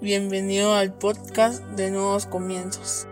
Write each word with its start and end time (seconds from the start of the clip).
Bienvenido 0.00 0.74
al 0.74 0.92
podcast 0.92 1.64
de 1.76 1.90
Nuevos 1.90 2.26
Comienzos. 2.26 3.06